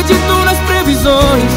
[0.00, 1.52] acredito nas previsões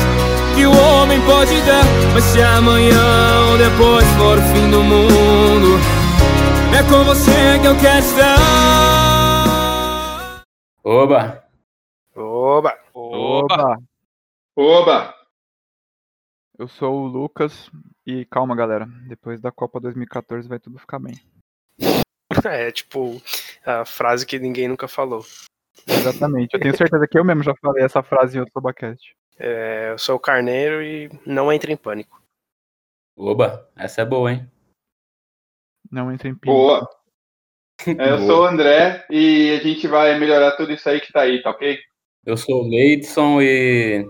[0.56, 1.86] que o homem pode dar.
[2.14, 5.80] Mas se amanhã ou depois for o fim do mundo,
[6.78, 8.36] é com você que eu quero estar.
[10.84, 11.44] Oba!
[12.16, 12.78] Oba!
[12.94, 13.78] Oba!
[14.56, 15.16] Oba!
[16.60, 17.72] Eu sou o Lucas
[18.06, 18.86] e calma, galera.
[19.08, 21.16] Depois da Copa 2014 vai tudo ficar bem.
[22.46, 23.22] É tipo
[23.64, 25.24] a frase que ninguém nunca falou.
[25.88, 26.54] Exatamente.
[26.54, 29.16] Eu tenho certeza que eu mesmo já falei essa frase em outro Sobacast.
[29.38, 32.22] É, eu sou o Carneiro e não entre em pânico.
[33.18, 34.50] Oba, essa é boa, hein?
[35.92, 36.58] Não entre em pânico.
[36.58, 36.90] Boa!
[37.86, 41.22] É, eu sou o André e a gente vai melhorar tudo isso aí que tá
[41.22, 41.80] aí, tá ok?
[42.26, 44.08] Eu sou o Leidson e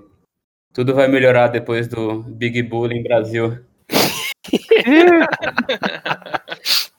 [0.73, 3.65] tudo vai melhorar depois do Big Bullying Brasil.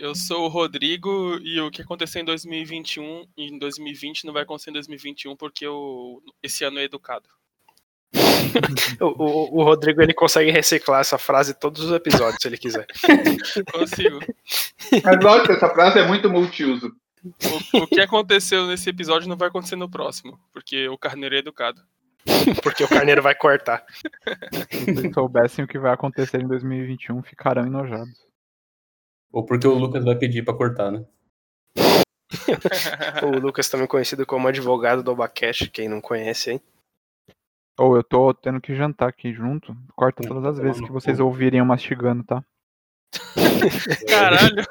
[0.00, 4.44] Eu sou o Rodrigo e o que aconteceu em 2021 e em 2020 não vai
[4.44, 7.28] acontecer em 2021 porque o, esse ano é educado.
[8.98, 12.86] o, o, o, Rodrigo ele consegue reciclar essa frase todos os episódios, se ele quiser.
[13.70, 14.20] Consigo.
[15.04, 16.96] Mas lógico, essa frase é muito multiuso.
[17.22, 21.40] O, o que aconteceu nesse episódio não vai acontecer no próximo, porque o carneiro é
[21.40, 21.82] educado.
[22.62, 23.84] porque o carneiro vai cortar.
[24.70, 28.29] Se soubessem o que vai acontecer em 2021, ficarão enojados.
[29.32, 31.04] Ou porque o Lucas vai pedir pra cortar, né?
[33.22, 36.60] o Lucas também conhecido como advogado do Abacash, quem não conhece, hein?
[37.78, 39.74] Ou eu tô tendo que jantar aqui junto.
[39.96, 42.44] Corta todas as vezes que vocês ouvirem eu mastigando, tá?
[44.08, 44.64] Caralho.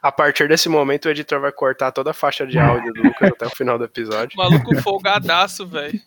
[0.00, 3.30] A partir desse momento o editor vai cortar toda a faixa de áudio do Lucas
[3.30, 4.36] até o final do episódio.
[4.38, 5.98] Maluco folgadaço, velho.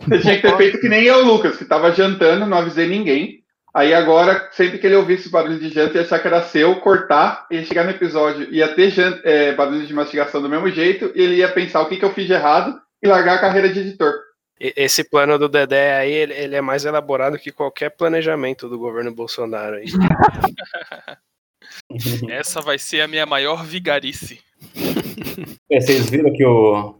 [0.00, 3.42] Você tinha que ter feito que nem eu, Lucas, que tava jantando, não avisei ninguém.
[3.78, 7.46] Aí agora, sempre que ele ouvisse barulho de janta, ia achar que era seu, cortar,
[7.48, 11.22] ia chegar no episódio, ia ter janta, é, barulho de mastigação do mesmo jeito, e
[11.22, 13.78] ele ia pensar o que, que eu fiz de errado e largar a carreira de
[13.78, 14.14] editor.
[14.58, 19.76] Esse plano do Dedé aí, ele, é mais elaborado que qualquer planejamento do governo Bolsonaro
[19.76, 19.86] aí.
[22.28, 24.40] Essa vai ser a minha maior vigarice.
[25.70, 26.96] É, vocês viram que o,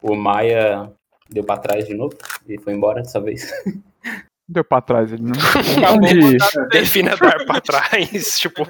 [0.00, 0.90] o Maia
[1.28, 2.16] deu pra trás de novo
[2.48, 3.52] e foi embora dessa vez?
[4.48, 8.66] Deu pra trás, ele não tinha pra Defina dar pra trás, tipo.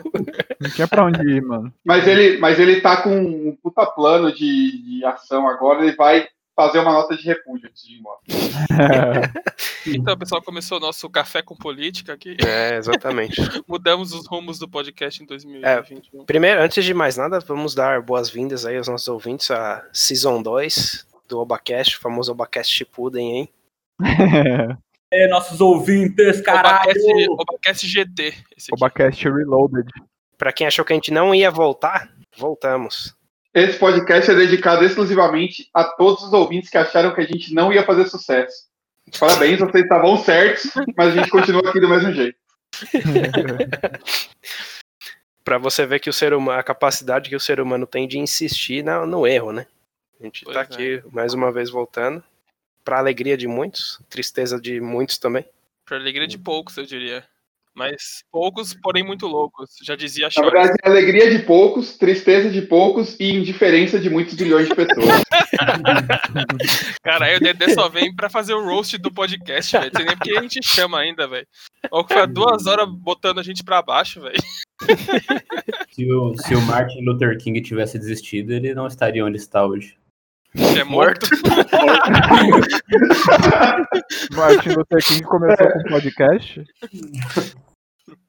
[0.60, 1.72] Não tinha pra onde ir, mano.
[1.84, 6.28] Mas ele, mas ele tá com um puta plano de, de ação agora, ele vai
[6.54, 8.20] fazer uma nota de repúdio antes de ir embora.
[9.86, 12.36] então, pessoal, começou o nosso café com política aqui.
[12.46, 13.40] É, exatamente.
[13.66, 16.20] Mudamos os rumos do podcast em 2021.
[16.20, 20.42] É, primeiro, antes de mais nada, vamos dar boas-vindas aí aos nossos ouvintes a Season
[20.42, 23.48] 2 do Obacast, o famoso Obacast Chipuden, hein?
[25.12, 26.88] É, nossos ouvintes, caralho!
[26.88, 28.34] Obacast, Obacast GT.
[28.72, 29.86] Obacast Reloaded.
[30.38, 33.14] Pra quem achou que a gente não ia voltar, voltamos.
[33.52, 37.70] Esse podcast é dedicado exclusivamente a todos os ouvintes que acharam que a gente não
[37.70, 38.70] ia fazer sucesso.
[39.20, 42.38] Parabéns, vocês estavam certos, mas a gente continua aqui do mesmo jeito.
[45.44, 48.18] para você ver que o ser humano, a capacidade que o ser humano tem de
[48.18, 49.66] insistir no, no erro, né?
[50.18, 50.64] A gente pois tá é.
[50.64, 52.24] aqui mais uma vez voltando
[52.84, 55.44] para alegria de muitos, tristeza de muitos também.
[55.84, 57.24] Para alegria de poucos, eu diria.
[57.74, 59.70] Mas poucos, porém muito loucos.
[59.82, 64.34] Já dizia Na verdade, é alegria de poucos, tristeza de poucos e indiferença de muitos
[64.34, 65.22] bilhões de pessoas.
[67.02, 69.90] Cara, aí o Dedé só vem pra fazer o roast do podcast, velho.
[69.94, 71.46] Não nem porque a gente chama ainda, velho.
[71.90, 74.36] Ou que foi duas horas botando a gente pra baixo, velho.
[75.92, 79.94] Se o, se o Martin Luther King tivesse desistido, ele não estaria onde está hoje.
[80.54, 81.26] É morto.
[84.36, 86.64] Martin Luther King começou com podcast?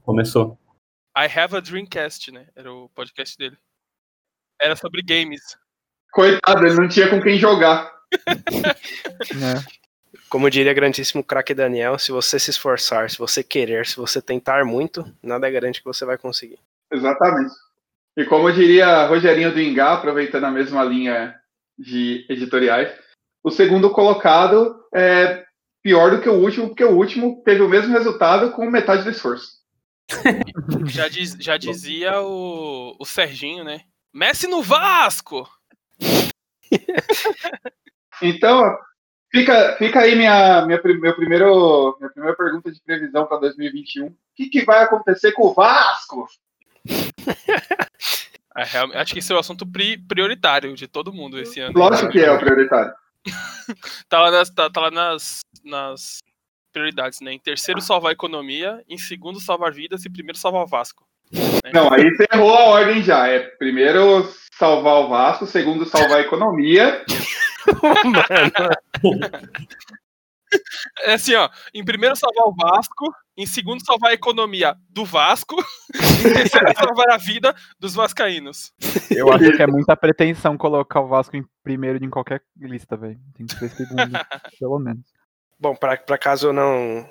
[0.02, 0.58] Começou.
[1.16, 2.46] I Have a Dreamcast, né?
[2.56, 3.56] Era o podcast dele.
[4.60, 5.56] Era sobre games.
[6.12, 7.92] Coitado, ele não tinha com quem jogar.
[8.16, 9.84] é.
[10.30, 14.64] Como diria grandíssimo craque Daniel, se você se esforçar, se você querer, se você tentar
[14.64, 16.58] muito, nada garante que você vai conseguir.
[16.90, 17.54] Exatamente.
[18.16, 21.38] E como diria Rogerinho do Ingá, aproveitando a mesma linha
[21.78, 22.92] de editoriais.
[23.42, 25.44] O segundo colocado é
[25.82, 29.10] pior do que o último, porque o último teve o mesmo resultado com metade do
[29.10, 29.62] esforço.
[30.86, 33.82] já, diz, já dizia o, o Serginho, né?
[34.12, 35.48] Messi no Vasco!
[38.22, 38.76] então,
[39.30, 44.06] fica, fica aí minha, minha, meu primeiro, minha primeira pergunta de previsão para 2021.
[44.06, 46.26] O que, que vai acontecer com o Vasco?
[48.56, 51.76] É, acho que esse é o assunto pri prioritário de todo mundo esse ano.
[51.76, 52.92] Lógico que é o prioritário.
[54.08, 56.20] tá lá, nas, tá, tá lá nas, nas
[56.72, 57.32] prioridades, né?
[57.32, 58.82] Em terceiro, salvar a economia.
[58.88, 60.04] Em segundo, salvar vidas.
[60.04, 61.04] E primeiro, salvar o Vasco.
[61.32, 61.72] Né?
[61.72, 63.26] Não, aí você errou a ordem já.
[63.26, 67.04] É primeiro salvar o Vasco, segundo salvar a economia
[67.82, 68.22] Mano,
[71.02, 71.48] É assim, ó.
[71.72, 75.56] Em primeiro salvar o Vasco, em segundo salvar a economia do Vasco,
[75.94, 78.72] em terceiro salvar a vida dos vascaínos.
[79.10, 83.18] Eu acho que é muita pretensão colocar o Vasco em primeiro em qualquer lista, velho.
[83.36, 83.96] Tem que ser segundo,
[84.58, 85.04] pelo menos.
[85.58, 87.08] bom, pra, pra caso não.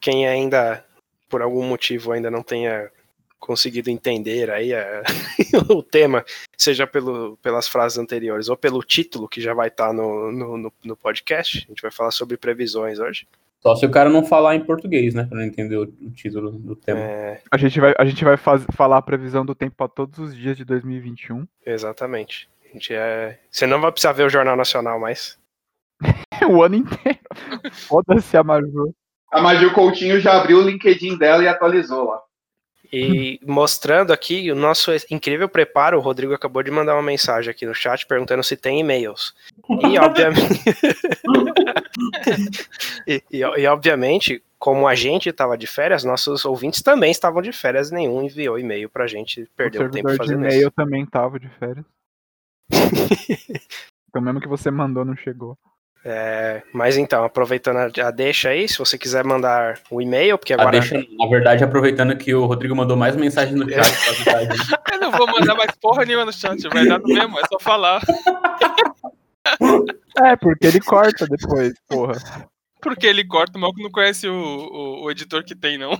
[0.00, 0.84] Quem ainda,
[1.28, 2.90] por algum motivo, ainda não tenha
[3.40, 5.02] conseguido entender aí a-
[5.74, 6.24] o tema,
[6.56, 10.72] seja pelo, pelas frases anteriores ou pelo título que já vai estar no, no, no,
[10.84, 13.26] no podcast, a gente vai falar sobre previsões hoje.
[13.62, 15.24] Só se o cara não falar em português, né?
[15.24, 17.00] Pra não entender o, o título do tema.
[17.00, 20.18] É, A gente vai, a gente vai faz- falar a previsão do tempo para todos
[20.18, 21.46] os dias de 2021.
[21.66, 22.48] exatamente.
[22.64, 23.38] A gente é...
[23.50, 25.36] Você não vai precisar ver o Jornal Nacional mais.
[26.48, 27.18] o ano inteiro.
[27.72, 28.94] Foda-se a Maju.
[29.32, 32.22] A Maju Coutinho já abriu o LinkedIn dela e atualizou lá.
[32.92, 37.64] E mostrando aqui o nosso incrível preparo, o Rodrigo acabou de mandar uma mensagem aqui
[37.64, 39.32] no chat perguntando se tem e-mails.
[39.68, 40.60] E obviamente,
[43.06, 47.52] e, e- e, obviamente, como a gente estava de férias, nossos ouvintes também estavam de
[47.52, 50.70] férias, nenhum enviou e-mail pra gente, O perdeu o tempo servidor de fazendo e-mail isso.
[50.72, 51.84] também tava de férias.
[54.08, 55.56] então mesmo que você mandou, não chegou.
[56.02, 60.54] É, mas então, aproveitando a, a deixa aí, se você quiser mandar o e-mail, porque
[60.54, 64.28] agora deixa, na verdade, aproveitando que o Rodrigo mandou mais mensagem no chat.
[64.30, 64.94] a.
[64.94, 67.58] Eu não vou mandar mais porra nenhuma no chat, vai dar no mesmo, é só
[67.58, 68.00] falar.
[70.16, 72.14] É, porque ele corta depois, porra.
[72.80, 75.90] Porque ele corta, o mal que não conhece o, o, o editor que tem, não.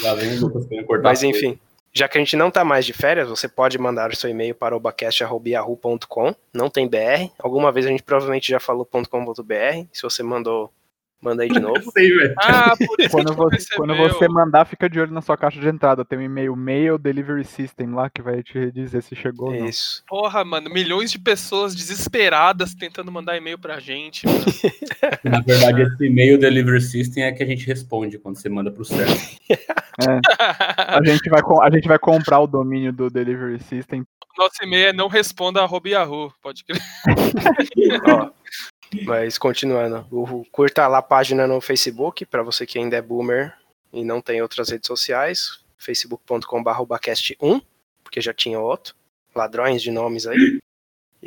[0.00, 1.08] Lá vem o Lucas querendo cortar.
[1.08, 1.58] Mas as coisas.
[1.96, 4.54] Já que a gente não tá mais de férias, você pode mandar o seu e-mail
[4.54, 7.30] para obacast.yahoo.com, não tem BR.
[7.38, 9.86] Alguma vez a gente provavelmente já falou .com.br.
[9.92, 10.72] Se você mandou,
[11.24, 11.90] manda aí de novo.
[11.92, 12.10] sei.
[12.38, 15.68] Ah, por isso Quando você, quando você mandar, fica de olho na sua caixa de
[15.68, 16.04] entrada.
[16.04, 19.66] Tem um e-mail Mail Delivery System lá que vai te dizer se chegou ou não.
[19.66, 20.02] Isso.
[20.06, 24.26] Porra, mano, milhões de pessoas desesperadas tentando mandar e-mail pra gente.
[24.26, 24.44] Mano.
[25.24, 28.84] Na verdade, esse e-mail delivery system é que a gente responde quando você manda pro
[28.84, 29.12] certo.
[30.78, 34.04] A gente, vai, com- a gente vai comprar o domínio do Delivery System.
[34.36, 36.80] Nosso e-mail é não responda arroba Yahoo, pode crer.
[38.08, 38.30] Ó,
[39.04, 43.54] mas continuando, o- curta lá a página no Facebook, para você que ainda é boomer
[43.92, 47.62] e não tem outras redes sociais, facebook.com.br obacast1,
[48.02, 48.94] porque já tinha outro,
[49.34, 50.58] ladrões de nomes aí.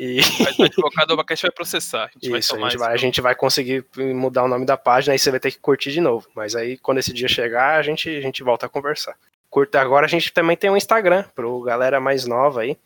[0.00, 2.04] E Mas o advogado do vai processar.
[2.04, 4.64] A gente vai isso, a tomar gente vai, a gente vai conseguir mudar o nome
[4.64, 6.28] da página, aí você vai ter que curtir de novo.
[6.36, 9.16] Mas aí, quando esse dia chegar, a gente, a gente volta a conversar.
[9.50, 12.78] Curta agora, a gente também tem um Instagram, pro galera mais nova aí.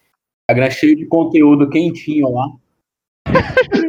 [0.48, 2.46] Instagram cheio de conteúdo quentinho lá.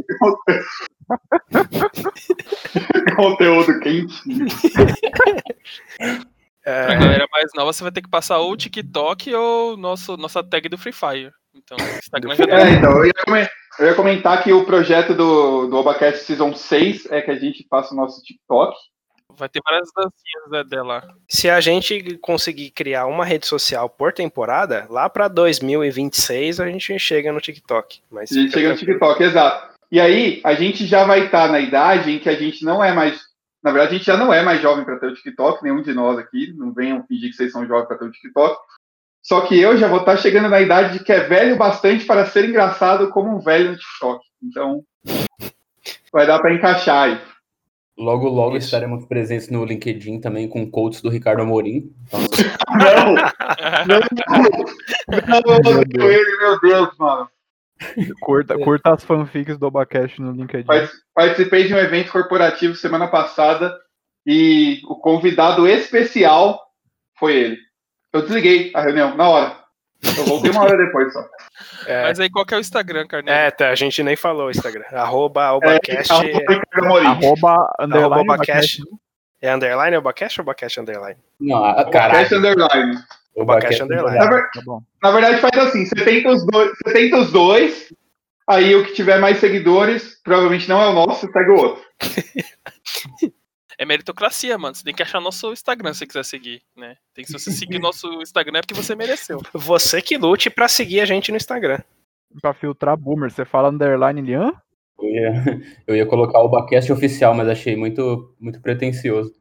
[3.15, 4.45] Conteúdo quentinho.
[6.65, 10.15] É, Pra galera mais nova, você vai ter que passar ou o TikTok ou nosso,
[10.15, 11.29] nossa tag do Free Fire.
[11.53, 12.69] Então, Instagram já É, dá.
[12.71, 13.49] então, eu ia,
[13.79, 17.67] eu ia comentar que o projeto do, do Obacast Season 6 é que a gente
[17.69, 18.73] faça o nosso TikTok.
[19.35, 21.03] Vai ter várias dancinhas né, dela.
[21.27, 26.97] Se a gente conseguir criar uma rede social por temporada, lá pra 2026 a gente
[26.97, 27.99] chega no TikTok.
[28.09, 28.77] Mas A gente chega no.
[28.77, 29.72] TikTok, exato.
[29.93, 32.91] E aí, a gente já vai estar na idade em que a gente não é
[32.91, 33.21] mais.
[33.63, 35.93] Na verdade, a gente já não é mais jovem para ter o TikTok, nenhum de
[35.93, 36.51] nós aqui.
[36.57, 38.57] Não venham fingir que vocês são jovens para ter o TikTok.
[39.21, 42.25] Só que eu já vou estar chegando na idade de que é velho bastante para
[42.25, 44.25] ser engraçado como um velho no TikTok.
[44.41, 44.83] Então,
[46.11, 47.21] vai dar para encaixar aí.
[47.95, 48.65] Logo, logo Isso.
[48.65, 51.93] estaremos presentes no LinkedIn também com quotes do Ricardo Amorim.
[52.07, 52.19] Então,
[52.79, 53.13] Não!
[53.85, 53.99] Não,
[55.45, 57.29] não, não, ele, meu Deus, mano.
[58.21, 60.65] Curta, curta as fanfics do Obacast no LinkedIn.
[60.65, 63.77] Partic- Participei de um evento corporativo semana passada
[64.25, 66.59] e o convidado especial
[67.19, 67.57] foi ele.
[68.11, 69.57] Eu desliguei a reunião na hora.
[70.17, 71.19] Eu voltei uma hora depois só.
[71.85, 73.37] É, Mas aí qual que é o Instagram, Carneiro?
[73.39, 74.83] é, tá, a gente nem falou o Instagram.
[74.91, 76.11] Arroba Obacast.
[76.11, 76.33] É.
[77.05, 78.81] Arroba, arroba Obacast.
[78.81, 78.81] Obacast.
[79.41, 81.19] É underline Obacast ou Obacast underline?
[81.39, 82.33] não, a- Obacast.
[82.33, 82.97] Underline.
[83.35, 84.17] O Obacast Baquete- Underline.
[84.19, 84.81] Na, ver- Tá bom.
[85.01, 87.93] na verdade, faz assim: você tenta, os dois, você tenta os dois,
[88.47, 91.83] aí o que tiver mais seguidores, provavelmente não é o nosso, segue o outro.
[93.75, 94.75] É meritocracia, mano.
[94.75, 96.95] Você tem que achar nosso Instagram se você quiser seguir, né?
[97.13, 99.41] Tem que, se você seguir nosso Instagram é porque você mereceu.
[99.51, 101.79] Você que lute pra seguir a gente no Instagram.
[102.39, 104.51] Pra filtrar boomer, você fala underline hã?
[104.99, 109.33] Eu ia, eu ia colocar o Baquest oficial, mas achei muito, muito pretencioso.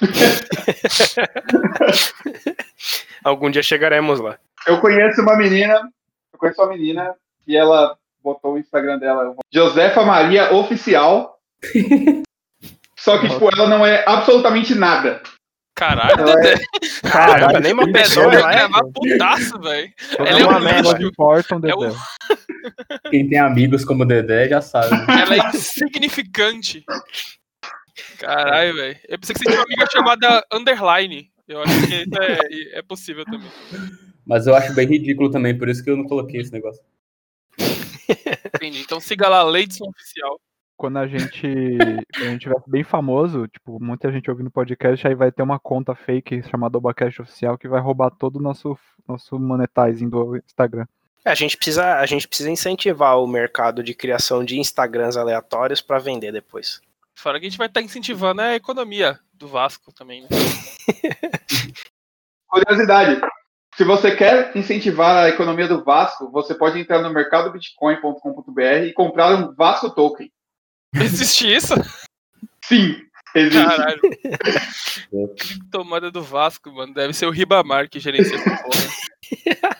[3.24, 4.38] Algum dia chegaremos lá.
[4.66, 5.88] Eu conheço uma menina,
[6.32, 7.14] eu conheço uma menina
[7.46, 11.38] e ela botou o Instagram dela, Josefa Maria Oficial.
[12.98, 15.22] Só que, tipo, ela não é absolutamente nada.
[15.76, 16.64] Caralho, é- Dedé.
[17.02, 18.56] Caramba, nem uma Dedé pessoa vai ela é.
[18.56, 19.92] gravar putaço, velho.
[20.16, 21.02] Todas Ela é uma merda.
[21.02, 21.94] importam, É o- Dedé.
[23.10, 24.88] Quem tem amigos como o Dedé já sabe.
[25.12, 26.82] Ela é insignificante.
[28.18, 28.98] Caralho, velho.
[29.08, 31.30] Eu pensei que você tinha uma amiga chamada Underline.
[31.48, 33.50] Eu acho que isso é, é possível também.
[34.26, 36.82] Mas eu acho bem ridículo também, por isso que eu não coloquei esse negócio.
[38.54, 38.80] Entendi.
[38.80, 40.40] Então siga lá, Leidson Oficial.
[40.76, 45.14] Quando a gente, quando a gente tiver bem famoso, tipo, muita gente ouvindo podcast, aí
[45.14, 48.76] vai ter uma conta fake chamada Obacast Oficial que vai roubar todo o nosso,
[49.08, 50.86] nosso monetizing do Instagram.
[51.24, 55.80] É, A gente, precisa, a gente precisa incentivar o mercado de criação de Instagrams aleatórios
[55.80, 56.80] pra vender depois.
[57.16, 60.28] Fora que a gente vai estar incentivando a economia do Vasco também, né?
[62.46, 63.20] Curiosidade.
[63.74, 69.34] Se você quer incentivar a economia do Vasco, você pode entrar no mercadobitcoin.com.br e comprar
[69.34, 70.30] um Vasco Token.
[70.94, 71.74] Existe isso?
[72.62, 72.96] Sim,
[73.34, 73.64] existe.
[73.64, 74.00] Caralho.
[75.36, 76.92] Criptomoeda do Vasco, mano.
[76.92, 79.76] Deve ser o Ribamar que gerencia essa porra.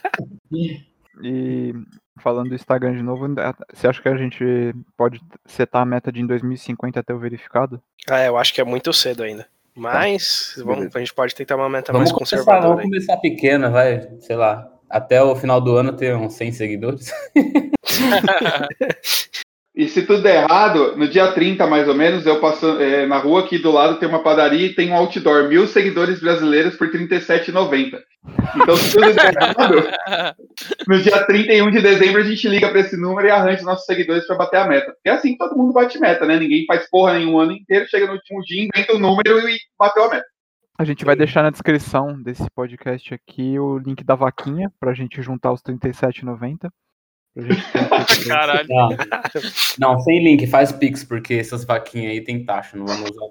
[1.22, 1.74] E
[2.18, 3.26] falando do Instagram de novo,
[3.72, 7.80] você acha que a gente pode setar a meta de em 2050 ter o verificado?
[8.08, 9.46] Ah, eu acho que é muito cedo ainda.
[9.74, 12.68] Mas vamos, a gente pode tentar uma meta Vamos mais começar, conservadora.
[12.76, 12.90] vamos aí.
[12.90, 14.66] começar pequena, vai, sei lá.
[14.88, 17.12] Até o final do ano ter uns 100 seguidores.
[19.76, 23.18] E se tudo der errado, no dia 30, mais ou menos, eu passando é, na
[23.18, 26.88] rua aqui do lado tem uma padaria e tem um outdoor, mil seguidores brasileiros por
[26.88, 28.00] R$ 37,90.
[28.56, 30.34] Então, se tudo der errado,
[30.88, 33.84] no dia 31 de dezembro a gente liga para esse número e arranja os nossos
[33.84, 34.92] seguidores para bater a meta.
[34.92, 36.38] Porque é assim que todo mundo bate meta, né?
[36.38, 40.04] Ninguém faz porra nenhum ano inteiro, chega no último dia, inventa o número e bateu
[40.04, 40.26] a meta.
[40.78, 45.20] A gente vai deixar na descrição desse podcast aqui o link da vaquinha pra gente
[45.20, 46.70] juntar os 37,90.
[48.26, 48.66] Caralho.
[48.68, 48.88] Não,
[49.78, 53.26] não, sem link, faz Pix, porque essas vaquinhas aí tem taxa, não vamos usar.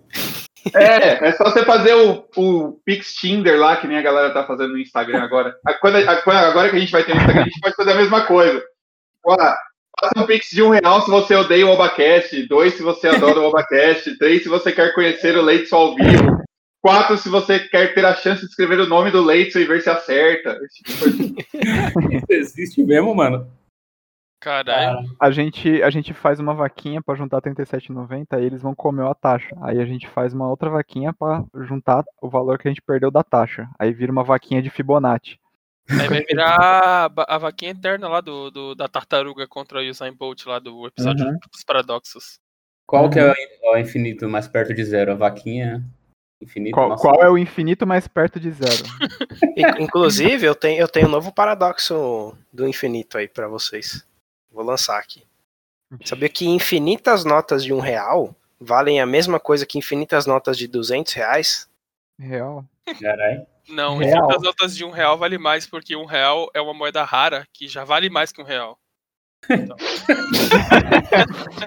[0.73, 4.45] É, é só você fazer o, o Pix Tinder lá, que nem a galera tá
[4.45, 5.55] fazendo no Instagram agora.
[5.65, 7.95] A- quando agora que a gente vai ter no Instagram, a gente pode fazer a
[7.95, 8.63] mesma coisa.
[9.23, 9.55] Olha,
[9.99, 13.39] faça um Pix de um real se você odeia o Obacast, dois se você adora
[13.39, 16.43] o Obacast, três se você quer conhecer o Leitson ao vivo,
[16.81, 19.81] quatro se você quer ter a chance de escrever o nome do Leitson e ver
[19.81, 20.59] se acerta.
[20.63, 21.35] Esse tipo de.
[22.15, 23.47] Isso existe mesmo, mano.
[24.45, 24.99] Caralho.
[25.19, 29.15] A gente, a gente faz uma vaquinha pra juntar 37,90 e eles vão comer a
[29.15, 29.55] taxa.
[29.63, 33.09] Aí a gente faz uma outra vaquinha pra juntar o valor que a gente perdeu
[33.09, 33.67] da taxa.
[33.79, 35.39] Aí vira uma vaquinha de Fibonacci.
[35.89, 40.45] Aí vai virar a, vaquinha eterna lá do, do- da tartaruga contra o Usain Bolt
[40.45, 41.37] lá do episódio Uhum.
[41.51, 42.39] dos paradoxos.
[42.87, 45.11] Qual que é o- o infinito mais perto de zero?
[45.11, 45.83] A vaquinha
[46.41, 46.75] infinita?
[46.75, 47.01] Qual, Nossa.
[47.01, 48.83] qual é o infinito mais perto de zero?
[49.57, 54.05] In- Inclusive, eu tenho, eu tenho um novo paradoxo do infinito aí pra vocês.
[54.55, 55.21] Vou lançar aqui.
[56.05, 60.65] Sabia que infinitas notas de um real valem a mesma coisa que infinitas notas de
[60.65, 61.69] 200 reais?
[62.17, 62.63] Real?
[63.01, 63.45] Caralho.
[63.67, 64.17] Não, Real.
[64.19, 67.67] infinitas notas de um real vale mais, porque um real é uma moeda rara que
[67.67, 68.79] já vale mais que um real.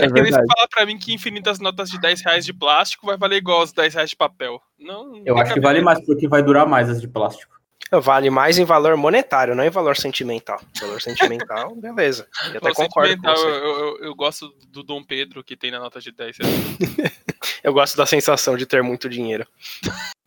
[0.00, 0.46] É É que verdade.
[0.46, 3.72] falar pra mim que infinitas notas de 10 reais de plástico vai valer igual aos
[3.72, 4.60] 10 reais de papel.
[4.78, 7.57] Não, Eu acho que vale mais, porque vai durar mais as de plástico.
[7.90, 10.60] Vale mais em valor monetário, não em valor sentimental.
[10.80, 12.28] Valor sentimental, beleza.
[12.52, 13.46] Eu até concordo com você.
[13.46, 16.54] eu, eu, eu gosto do Dom Pedro que tem na nota de 10 reais.
[17.62, 19.46] Eu gosto da sensação de ter muito dinheiro.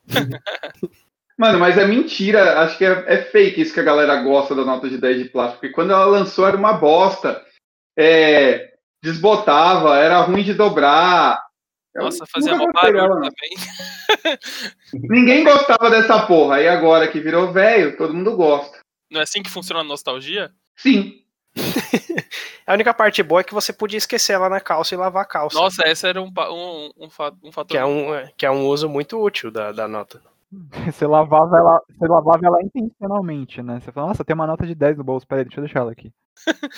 [1.38, 2.60] Mano, mas é mentira.
[2.60, 5.30] Acho que é, é fake isso que a galera gosta da nota de 10 de
[5.30, 5.62] plástico.
[5.62, 7.44] Porque quando ela lançou era uma bosta.
[7.98, 11.42] É, desbotava, era ruim de dobrar.
[11.96, 14.40] Nossa, fazia mó barulho também.
[14.94, 16.56] Ninguém gostava dessa porra.
[16.56, 18.80] Aí agora que virou velho, todo mundo gosta.
[19.10, 20.52] Não é assim que funciona a nostalgia?
[20.76, 21.22] Sim.
[22.66, 25.28] A única parte boa é que você podia esquecer ela na calça e lavar a
[25.28, 25.60] calça.
[25.60, 27.08] Nossa, esse era um, um, um,
[27.44, 27.66] um fator.
[27.68, 28.08] Que é um,
[28.38, 30.22] que é um uso muito útil da, da nota.
[30.86, 33.80] Você lavava ela, você lavava ela intencionalmente, né?
[33.80, 35.94] Você fala, nossa, tem uma nota de 10 no bolso, peraí, deixa eu deixar ela
[35.94, 36.12] aqui.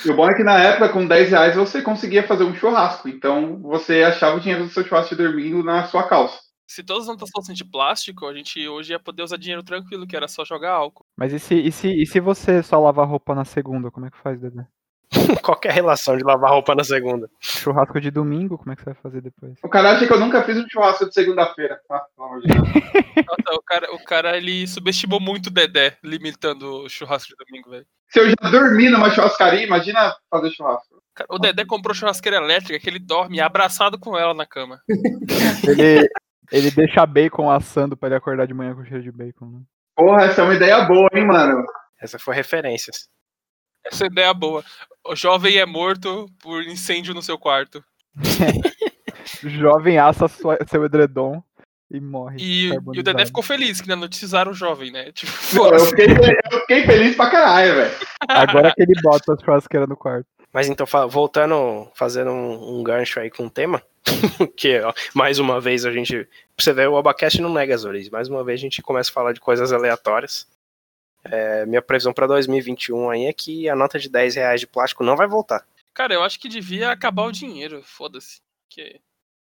[0.06, 3.08] E o bom é que na época, com 10 reais, você conseguia fazer um churrasco.
[3.08, 6.40] Então você achava o dinheiro do seu churrasco dormindo na sua calça.
[6.68, 10.08] Se todas as notas fossem de plástico, a gente hoje ia poder usar dinheiro tranquilo,
[10.08, 11.06] que era só jogar álcool.
[11.16, 14.10] Mas e se, e se, e se você só lavar roupa na segunda, como é
[14.10, 14.66] que faz, Dedé?
[15.42, 17.30] Qual que é a relação de lavar roupa na segunda?
[17.40, 19.54] Churrasco de domingo, como é que você vai fazer depois?
[19.64, 21.80] O cara acha que eu nunca fiz um churrasco de segunda-feira.
[21.90, 22.06] Ah.
[22.18, 27.70] Nossa, o cara, o cara ele subestimou muito o Dedé, limitando o churrasco de domingo,
[27.70, 27.86] velho.
[28.10, 31.02] Se eu já dormi numa churrascaria, imagina fazer churrasco.
[31.16, 34.80] Cara, O Dedé comprou churrasqueira elétrica que ele dorme abraçado com ela na cama.
[35.68, 36.10] Ele,
[36.52, 39.60] ele deixa bacon assando pra ele acordar de manhã com cheiro de bacon, né?
[39.96, 41.64] Porra, essa é uma ideia boa, hein, mano?
[42.02, 43.08] Essa foi referências.
[43.86, 44.64] Essa ideia é boa.
[45.06, 47.84] O jovem é morto por incêndio no seu quarto.
[49.42, 51.42] Jovem assa sua- seu edredom
[51.92, 52.38] e morre.
[52.40, 55.12] E, e o Dedé ficou feliz que não notizaram o jovem, né?
[55.12, 57.96] Tipo, Pô, eu, fiquei, eu fiquei feliz pra caralho, velho.
[58.28, 60.26] Agora que ele bota as churrasqueiras no quarto.
[60.52, 63.82] Mas então, voltando, fazendo um, um gancho aí com o tema,
[64.56, 66.26] que ó, mais uma vez a gente.
[66.56, 68.10] Pra você ver, o Abacast não nega as origens.
[68.12, 70.48] Mais uma vez a gente começa a falar de coisas aleatórias.
[71.26, 75.04] É, minha previsão pra 2021 aí é que a nota de 10 reais de plástico
[75.04, 75.66] não vai voltar.
[75.94, 78.42] cara, eu acho que devia acabar o dinheiro, foda-se.
[78.70, 79.00] Que...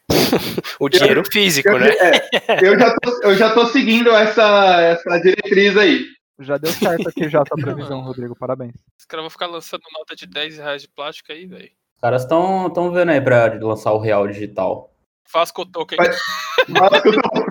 [0.79, 1.89] O dinheiro físico, Eu, né?
[1.89, 6.05] é, eu, já tô, eu já tô seguindo essa, essa diretriz aí.
[6.39, 8.35] Já deu certo aqui já a tua previsão, Rodrigo.
[8.35, 8.73] Parabéns.
[8.99, 11.71] Os caras vão ficar lançando nota de 10 reais de plástico aí, velho.
[11.95, 14.91] Os caras estão tão vendo aí pra lançar o real digital.
[15.31, 15.97] Vasco Token.
[15.97, 16.19] Mas-
[16.67, 17.42] Mas eu tô-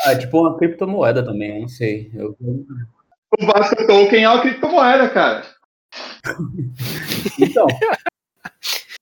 [0.00, 2.10] Ah, é tipo uma criptomoeda também, eu não sei.
[2.14, 2.36] Eu...
[3.40, 5.42] O Vasco Token é uma criptomoeda, cara.
[7.38, 7.66] Então,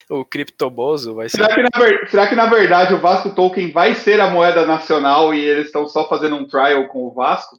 [0.08, 1.38] O criptobozo vai ser.
[1.38, 4.64] Será que, na ver- será que na verdade o Vasco Token vai ser a moeda
[4.64, 7.58] nacional e eles estão só fazendo um trial com o Vasco?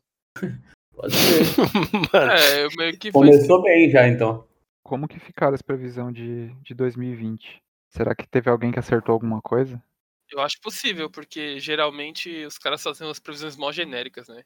[0.96, 1.44] pode ser.
[2.14, 3.28] Mano, É, eu meio que foi.
[3.28, 4.46] Começou bem já, então.
[4.82, 7.62] Como que ficaram as previsões de, de 2020?
[7.90, 9.82] Será que teve alguém que acertou alguma coisa?
[10.32, 14.44] Eu acho possível, porque geralmente os caras fazem umas previsões mó genéricas, né?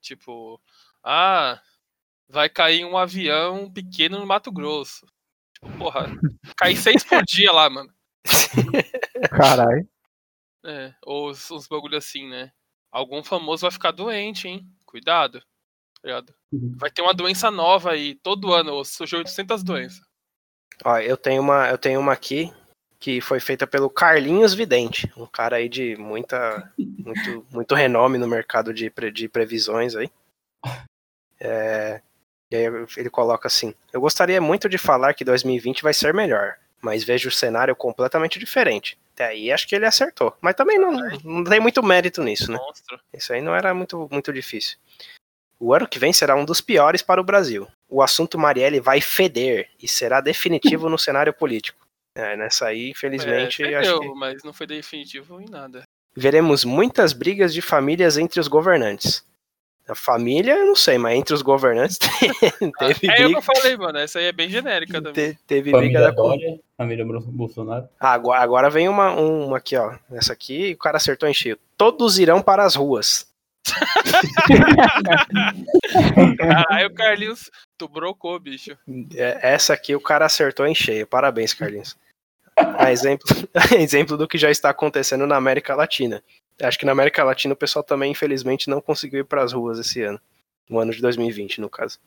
[0.00, 0.60] Tipo,
[1.02, 1.60] ah,
[2.28, 5.06] vai cair um avião pequeno no Mato Grosso.
[5.54, 6.06] Tipo, porra,
[6.56, 7.92] cai seis por dia lá, mano.
[9.30, 9.88] Caralho.
[10.64, 12.52] É, ou uns, uns bagulho assim, né?
[12.90, 14.66] Algum famoso vai ficar doente, hein?
[14.84, 15.40] Cuidado.
[15.40, 16.34] Tá ligado?
[16.76, 20.06] Vai ter uma doença nova aí, todo ano, surgiu 800 doenças.
[20.84, 22.52] Ó, eu tenho uma, eu tenho uma aqui
[23.06, 28.26] que foi feita pelo Carlinhos Vidente, um cara aí de muita, muito, muito renome no
[28.26, 30.10] mercado de, pre- de previsões aí.
[31.38, 32.00] É,
[32.50, 32.64] e aí
[32.96, 37.28] ele coloca assim: Eu gostaria muito de falar que 2020 vai ser melhor, mas vejo
[37.28, 38.98] o cenário completamente diferente.
[39.14, 40.90] Até aí acho que ele acertou, mas também não,
[41.22, 42.58] não tem muito mérito nisso, né?
[43.14, 44.78] Isso aí não era muito, muito difícil.
[45.60, 47.68] O ano que vem será um dos piores para o Brasil.
[47.88, 51.85] O assunto Marielle vai feder e será definitivo no cenário político.
[52.16, 55.82] É, nessa aí, infelizmente, é, acho fedeu, que mas não foi definitivo em nada.
[56.16, 59.24] veremos muitas brigas de famílias entre os governantes.
[59.88, 61.96] A família, eu não sei, mas entre os governantes
[62.78, 63.38] teve É briga.
[63.38, 63.98] eu falei, mano.
[63.98, 65.12] Essa aí é bem genérica também.
[65.34, 67.88] te- teve briga Família da Dória, família Bol- Bolsonaro.
[68.00, 69.94] Ah, agora, agora vem uma, uma aqui, ó.
[70.10, 71.56] Essa aqui o cara acertou em cheio.
[71.76, 73.28] Todos irão para as ruas.
[76.38, 78.76] Caralho, o Carlinhos, tu brocou, bicho.
[79.14, 81.06] É, Essa aqui o cara acertou em cheio.
[81.06, 81.96] Parabéns, Carlinhos.
[82.78, 83.26] A exemplo,
[83.78, 86.22] exemplo do que já está acontecendo na América Latina.
[86.62, 89.78] Acho que na América Latina o pessoal também, infelizmente, não conseguiu ir para as ruas
[89.78, 90.20] esse ano.
[90.68, 91.98] No ano de 2020, no caso.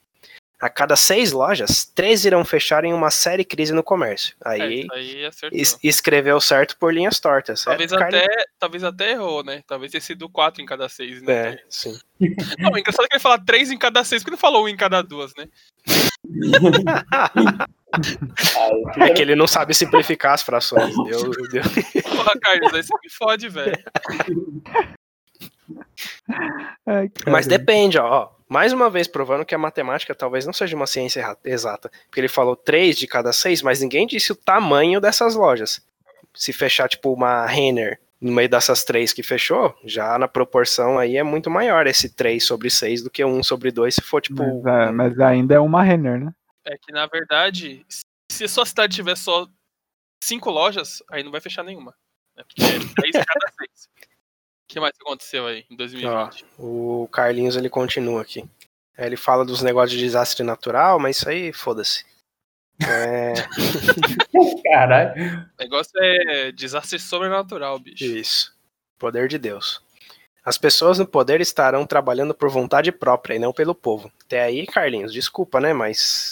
[0.59, 4.35] A cada seis lojas, três irão fechar em uma série crise no comércio.
[4.43, 7.63] É, Aí isso aí es- escreveu certo por linhas tortas.
[7.63, 8.27] Talvez É, até,
[8.59, 9.63] talvez até errou, né?
[9.65, 11.51] Talvez tenha sido quatro em cada seis, né?
[11.51, 11.97] É, sim.
[12.59, 15.01] Não, engraçado que ele fala três em cada seis, porque ele falou um em cada
[15.01, 15.47] duas, né?
[18.97, 20.95] É que ele não sabe simplificar as frações.
[20.95, 21.63] Deu, deu.
[22.03, 23.77] Porra, Carlos, aí você me fode, velho.
[27.27, 28.29] Mas depende, ó.
[28.47, 31.91] Mais uma vez provando que a matemática talvez não seja uma ciência exata.
[32.07, 35.81] Porque ele falou três de cada seis, mas ninguém disse o tamanho dessas lojas.
[36.33, 41.15] Se fechar, tipo, uma Renner no meio dessas três que fechou, já na proporção aí
[41.15, 44.43] é muito maior esse 3 sobre 6 do que um sobre 2 se for, tipo.
[44.61, 46.33] Mas, é, mas ainda é uma Renner, né?
[46.69, 47.83] É que, na verdade,
[48.31, 49.47] se a sua cidade tiver só
[50.23, 51.95] cinco lojas, aí não vai fechar nenhuma.
[52.37, 52.43] Né?
[52.43, 53.89] Porque é três em cada seis.
[54.05, 56.45] O que mais aconteceu aí em 2020?
[56.59, 58.47] O Carlinhos ele continua aqui.
[58.95, 62.05] Aí Ele fala dos negócios de desastre natural, mas isso aí, foda-se.
[62.81, 63.33] É,
[64.63, 65.49] Caralho.
[65.57, 68.03] O negócio é desastre sobrenatural, bicho.
[68.03, 68.55] isso.
[68.99, 69.81] Poder de Deus.
[70.45, 74.11] As pessoas no poder estarão trabalhando por vontade própria e não pelo povo.
[74.23, 75.73] Até aí, Carlinhos, desculpa, né?
[75.73, 76.31] Mas.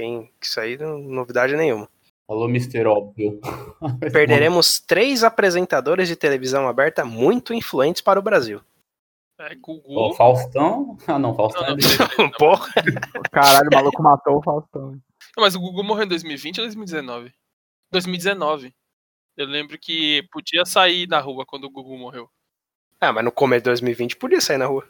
[0.00, 0.32] Quem.
[0.40, 1.86] Isso aí não novidade nenhuma.
[2.26, 2.86] Falou Mr.
[2.86, 3.38] Óbvio.
[4.10, 8.62] Perderemos três apresentadores de televisão aberta muito influentes para o Brasil.
[9.38, 9.94] É, Gugu.
[9.94, 10.96] Ó, Faustão.
[11.06, 12.30] Ah, não, Faustão Não, não, é peraí, não.
[12.30, 12.72] Porra!
[13.30, 14.92] Caralho, o maluco matou o Faustão.
[15.36, 17.34] Não, mas o Gugu morreu em 2020 ou 2019?
[17.92, 18.74] 2019.
[19.36, 22.26] Eu lembro que podia sair na rua quando o Gugu morreu.
[22.98, 24.88] Ah, mas no começo de 2020 podia sair na rua.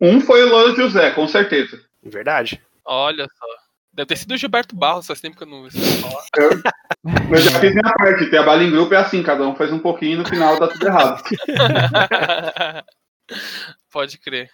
[0.00, 1.84] Um foi o Louro José, com certeza.
[2.02, 2.62] Verdade.
[2.86, 3.65] Olha só.
[3.96, 6.22] Deve ter sido o Gilberto Barros, faz tempo que eu não falar.
[7.30, 8.28] Eu já fiz minha parte.
[8.28, 10.86] Trabalho em grupo é assim, cada um faz um pouquinho e no final dá tudo
[10.86, 11.22] errado.
[13.90, 14.50] pode crer.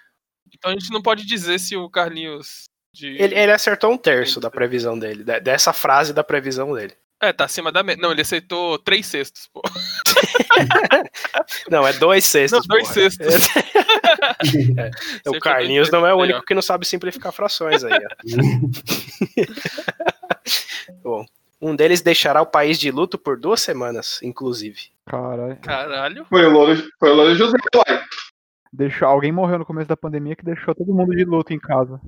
[0.55, 3.20] Então a gente não pode dizer se o Carlinhos de.
[3.20, 6.94] Ele, ele acertou um terço da previsão dele, de- dessa frase da previsão dele.
[7.20, 8.00] É, tá acima da média.
[8.02, 9.61] Não, ele aceitou três cestos, pô.
[11.70, 12.61] Não, é dois cestos.
[12.61, 12.94] Não, dois porra.
[12.94, 13.57] cestos.
[13.57, 13.62] É,
[14.22, 18.08] o Acertou Carlinhos dois não é o único que não sabe simplificar frações aí, ó.
[21.02, 21.26] Bom,
[21.61, 24.90] um deles deixará o país de luto por duas semanas, inclusive.
[25.06, 25.56] Caralho.
[25.61, 26.24] Caralho.
[26.26, 28.02] Foi o Louro, foi o Louro José, uai.
[28.72, 32.00] Deixou, alguém morreu no começo da pandemia que deixou todo mundo de luto em casa.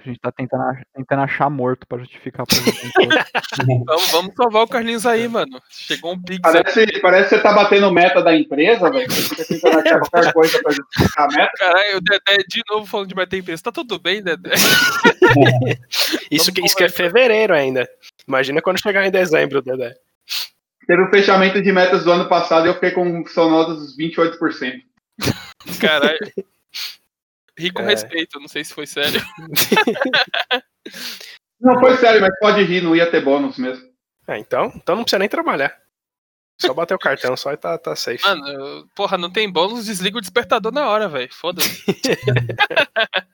[0.00, 3.26] A gente tá tentando, ach- tentando achar morto pra justificar a pandemia.
[3.84, 5.60] Vamos, vamos salvar o Carlinhos aí, mano.
[5.68, 6.38] Chegou um pix.
[6.44, 6.52] aí.
[6.62, 9.10] Parece, parece que você tá batendo meta da empresa, velho.
[9.10, 11.50] Você fica tentando achar qualquer coisa pra justificar a meta.
[11.58, 13.62] Caralho, o Dedé de novo falando de bater empresa.
[13.64, 14.50] Tá tudo bem, Dedé?
[16.30, 17.88] Isso, que, isso que é fevereiro ainda.
[18.26, 19.94] Imagina quando chegar em dezembro, Dedé.
[20.86, 24.38] Teve o fechamento de metas do ano passado e eu fiquei com sonodos 28%.
[25.80, 26.18] Caralho.
[27.58, 27.86] Ri com É.
[27.86, 29.20] respeito, não sei se foi sério.
[31.60, 33.84] Não foi sério, mas pode rir, não ia ter bônus mesmo.
[34.28, 35.76] Ah, então, então não precisa nem trabalhar.
[36.60, 38.22] Só bater o cartão só e tá, tá safe.
[38.24, 41.32] Mano, porra, não tem bônus, desliga o despertador na hora, velho.
[41.34, 41.82] Foda-se.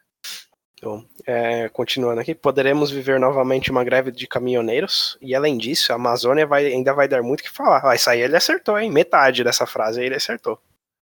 [0.83, 5.17] Bom, é, continuando aqui, poderemos viver novamente uma greve de caminhoneiros.
[5.21, 7.83] E além disso, a Amazônia vai, ainda vai dar muito o que falar.
[7.85, 8.91] Ah, isso aí ele acertou, hein?
[8.91, 10.59] Metade dessa frase aí ele acertou.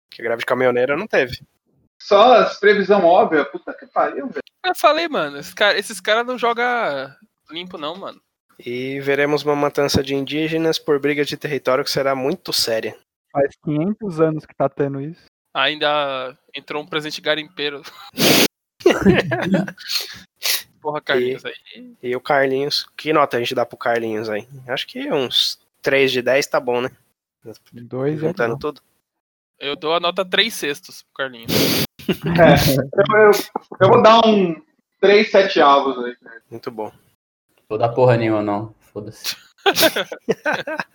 [0.09, 1.39] Que greve de caminhoneiro não teve.
[2.05, 4.41] Só as previsão óbvia, puta que pariu, velho.
[4.65, 6.65] Eu falei, mano, esses caras cara não jogam
[7.49, 8.21] limpo, não, mano.
[8.59, 12.95] E veremos uma matança de indígenas por briga de território que será muito séria.
[13.31, 15.25] Faz 500 anos que tá tendo isso.
[15.53, 17.81] Ainda entrou um presente garimpeiro.
[20.81, 21.53] Porra, Carlinhos aí.
[22.01, 24.47] E o Carlinhos, que nota a gente dá pro Carlinhos aí?
[24.67, 26.91] Acho que uns 3 de 10 tá bom, né?
[27.71, 28.59] Dois é Juntando bom.
[28.59, 28.81] tudo.
[29.59, 31.51] Eu dou a nota 3 sextos pro Carlinhos.
[32.07, 33.31] Eu, eu-
[33.81, 34.55] eu vou dar um
[34.99, 36.15] 3, 7 avos aí.
[36.49, 36.91] Muito bom.
[37.69, 38.73] Vou dar porra nenhuma, não.
[38.93, 39.35] Foda-se.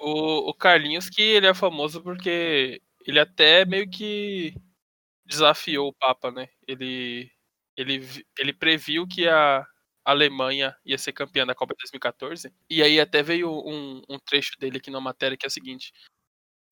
[0.00, 4.54] O, o Carlinhos, que ele é famoso porque ele até meio que
[5.26, 6.48] desafiou o Papa, né?
[6.68, 7.28] Ele,
[7.76, 8.06] ele,
[8.38, 9.66] ele previu que a
[10.04, 12.52] Alemanha ia ser campeã da Copa de 2014.
[12.70, 15.92] E aí até veio um, um trecho dele aqui na matéria que é o seguinte.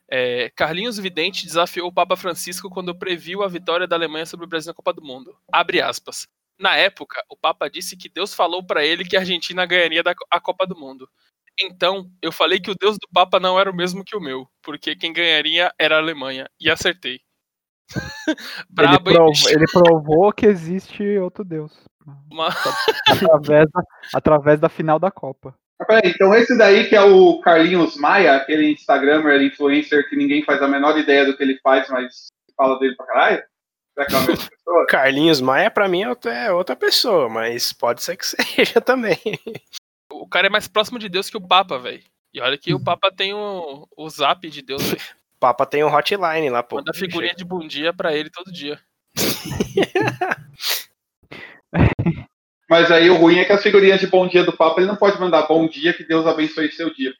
[0.08, 4.48] É, Carlinhos Vidente desafiou o Papa Francisco quando previu a vitória da Alemanha sobre o
[4.48, 5.36] Brasil na Copa do Mundo.
[5.52, 6.26] Abre aspas.
[6.58, 10.40] Na época, o Papa disse que Deus falou pra ele que a Argentina ganharia a
[10.40, 11.08] Copa do Mundo.
[11.60, 14.46] Então, eu falei que o Deus do Papa não era o mesmo que o meu,
[14.62, 16.48] porque quem ganharia era a Alemanha.
[16.60, 17.20] E acertei.
[18.78, 19.48] Ele, bicho?
[19.48, 21.72] ele provou que existe outro Deus.
[22.30, 22.48] Uma-
[23.08, 23.82] Através da,
[24.14, 25.56] através da final da Copa.
[25.78, 30.42] Mas peraí, então esse daí que é o Carlinhos Maia, aquele Instagrammer, influencer que ninguém
[30.42, 33.44] faz a menor ideia do que ele faz, mas fala dele pra caralho?
[33.94, 34.86] Será que é a mesma pessoa?
[34.88, 39.18] Carlinhos Maia, pra mim, é outra- é outra pessoa, mas pode ser que seja também.
[40.10, 42.02] O cara é mais próximo de Deus que o Papa, velho.
[42.32, 45.00] E olha que o Papa tem o, o zap de Deus, velho.
[45.36, 46.76] O Papa tem um hotline lá, pô.
[46.76, 48.80] Manda figurinha de bom dia pra ele todo dia.
[52.68, 54.96] Mas aí o ruim é que as figurinhas de bom dia do Papa, ele não
[54.96, 57.14] pode mandar bom dia, que Deus abençoe seu dia.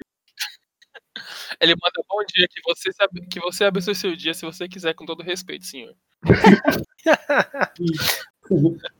[1.61, 4.69] Ele manda bom dia, que você, se abe- que você abençoe seu dia, se você
[4.69, 5.95] quiser, com todo respeito, senhor.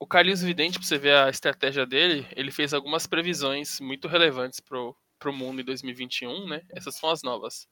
[0.00, 4.60] O Carlinhos Vidente, pra você ver a estratégia dele, ele fez algumas previsões muito relevantes
[4.60, 6.62] pro, pro mundo em 2021, né?
[6.70, 7.66] Essas são as novas.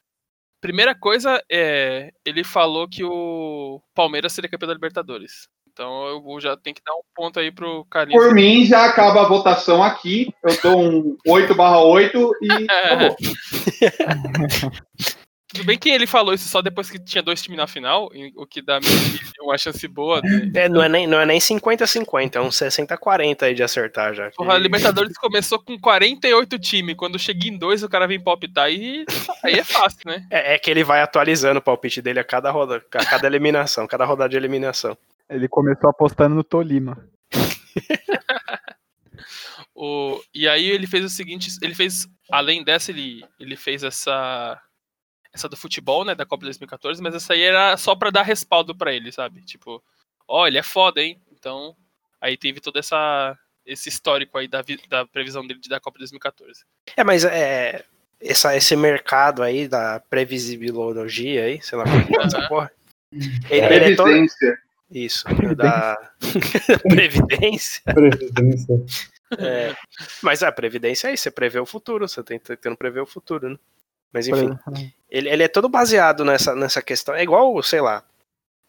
[0.61, 5.49] Primeira coisa é, ele falou que o Palmeiras seria campeão da Libertadores.
[5.77, 8.25] Então eu vou- já tenho que dar um ponto aí pro Carlinhos.
[8.25, 10.33] Por mim, já acaba a votação aqui.
[10.43, 13.17] Eu dou um 8 barra 8 e acabou.
[15.49, 18.47] Tudo bem que ele falou isso só depois que tinha dois times na final, o
[18.47, 20.21] que dá meio que uma chance boa.
[20.21, 20.59] De...
[20.59, 24.31] É, não é nem, não é nem 50-50, é uns 60-40 aí de acertar já.
[24.33, 26.97] Porra, a Libertadores começou com 48 times.
[26.97, 29.05] Quando chega em dois, o cara vem palpitar e
[29.45, 30.27] aí é fácil, né?
[30.31, 33.87] É, é que ele vai atualizando o palpite dele a cada roda, a cada eliminação,
[33.87, 34.97] cada rodada de eliminação.
[35.29, 37.09] Ele começou apostando no Tolima.
[39.77, 40.23] O...
[40.33, 44.61] E aí ele fez o seguinte, ele fez, além dessa, ele, ele fez essa
[45.35, 48.23] essa do futebol, né, da Copa de 2014, mas essa aí era só pra dar
[48.23, 49.43] respaldo pra ele, sabe?
[49.43, 49.85] Tipo,
[50.27, 51.21] ó, ele é foda, hein?
[51.31, 51.77] Então,
[52.19, 56.05] aí teve todo essa esse histórico aí da, da previsão dele de da Copa de
[56.05, 56.65] 2014.
[56.97, 57.85] É, mas é.
[58.19, 62.73] Essa, esse mercado aí da previsibilologia aí, sei lá como é que é essa porra.
[63.13, 64.11] Ele, ele é todo.
[64.91, 65.29] Previdência.
[65.29, 66.13] Isso, da
[66.89, 67.83] Previdência.
[67.85, 68.85] Previdência.
[69.39, 69.75] É.
[70.23, 73.51] Mas a Previdência é isso, você prevê o futuro, você tem tentando prever o futuro,
[73.51, 73.59] né?
[74.13, 74.57] Mas enfim,
[75.11, 77.15] ele, ele é todo baseado nessa, nessa questão.
[77.15, 78.03] É igual, sei lá,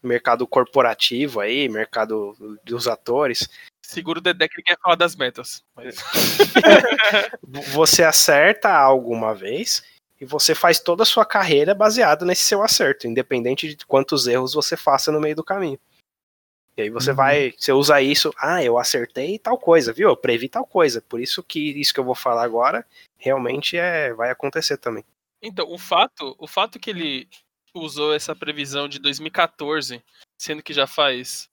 [0.03, 3.47] mercado corporativo aí, mercado dos atores.
[3.81, 5.63] Seguro o Dedé que ele quer falar das metas.
[5.75, 5.95] Mas...
[7.71, 9.83] você acerta algo uma vez
[10.19, 14.53] e você faz toda a sua carreira baseada nesse seu acerto, independente de quantos erros
[14.53, 15.79] você faça no meio do caminho.
[16.77, 17.15] E aí você uhum.
[17.15, 20.09] vai, você usa isso, ah, eu acertei tal coisa, viu?
[20.09, 21.01] Eu previ tal coisa.
[21.01, 22.85] Por isso que isso que eu vou falar agora
[23.17, 25.03] realmente é vai acontecer também.
[25.41, 27.27] Então, o fato, o fato que ele
[27.73, 30.03] usou essa previsão de 2014,
[30.37, 31.49] sendo que já faz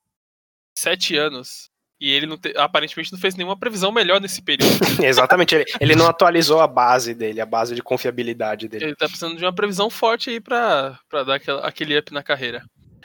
[0.77, 4.73] sete anos, e ele não te, aparentemente não fez nenhuma previsão melhor nesse período.
[5.03, 8.87] Exatamente, ele, ele não atualizou a base dele, a base de confiabilidade dele.
[8.87, 12.23] Ele tá precisando de uma previsão forte aí pra, pra dar aquela, aquele up na
[12.23, 12.65] carreira.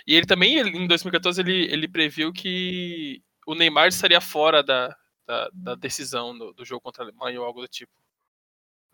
[0.09, 4.97] E ele também, ele, em 2014, ele, ele previu que o Neymar estaria fora da,
[5.23, 7.91] da, da decisão do, do, jogo contra a Alemanha ou algo do tipo.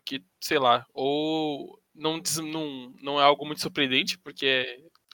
[0.04, 4.44] Que, sei lá, ou não, não, não é algo muito surpreendente, porque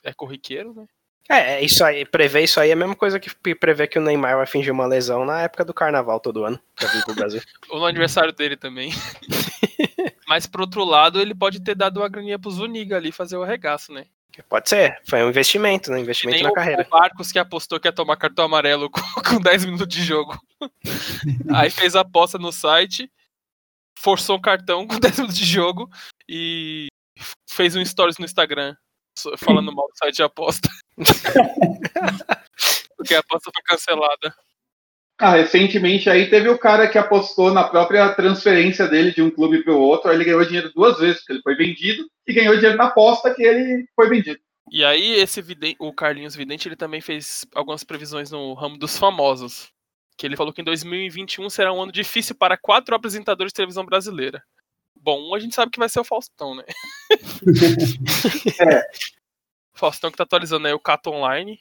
[0.03, 0.85] é, é corriqueiro, né?
[1.29, 4.01] É, é, isso aí, prever isso aí é a mesma coisa que prever que o
[4.01, 7.41] Neymar vai fingir uma lesão na época do carnaval todo ano, pra vir pro Brasil.
[7.71, 8.91] Ou no aniversário dele também.
[10.27, 13.43] Mas por outro lado, ele pode ter dado uma graninha pro Zuniga ali fazer o
[13.43, 14.05] arregaço, né?
[14.41, 15.99] Pode ser, foi um investimento, né?
[15.99, 16.87] Investimento na o, carreira.
[16.89, 20.39] O Marcos que apostou que ia tomar cartão amarelo com, com 10 minutos de jogo.
[21.53, 23.11] aí fez a aposta no site,
[23.99, 25.89] forçou um cartão com 10 minutos de jogo
[26.27, 26.87] e
[27.47, 28.75] fez um stories no Instagram
[29.37, 30.67] falando mal do site de aposta.
[32.97, 34.35] Porque a aposta foi cancelada.
[35.23, 39.63] Ah, recentemente aí teve o cara que apostou na própria transferência dele de um clube
[39.63, 42.55] para o outro, aí ele ganhou dinheiro duas vezes, porque ele foi vendido, e ganhou
[42.55, 44.37] dinheiro na aposta que ele foi vendido.
[44.69, 48.97] E aí esse vidente, o Carlinhos Vidente, ele também fez algumas previsões no ramo dos
[48.97, 49.71] famosos,
[50.17, 53.85] que ele falou que em 2021 será um ano difícil para quatro apresentadores de televisão
[53.85, 54.43] brasileira.
[54.93, 56.65] Bom, um a gente sabe que vai ser o Faustão, né?
[58.59, 58.83] é.
[59.73, 61.57] Faustão que tá atualizando aí o Cato Online.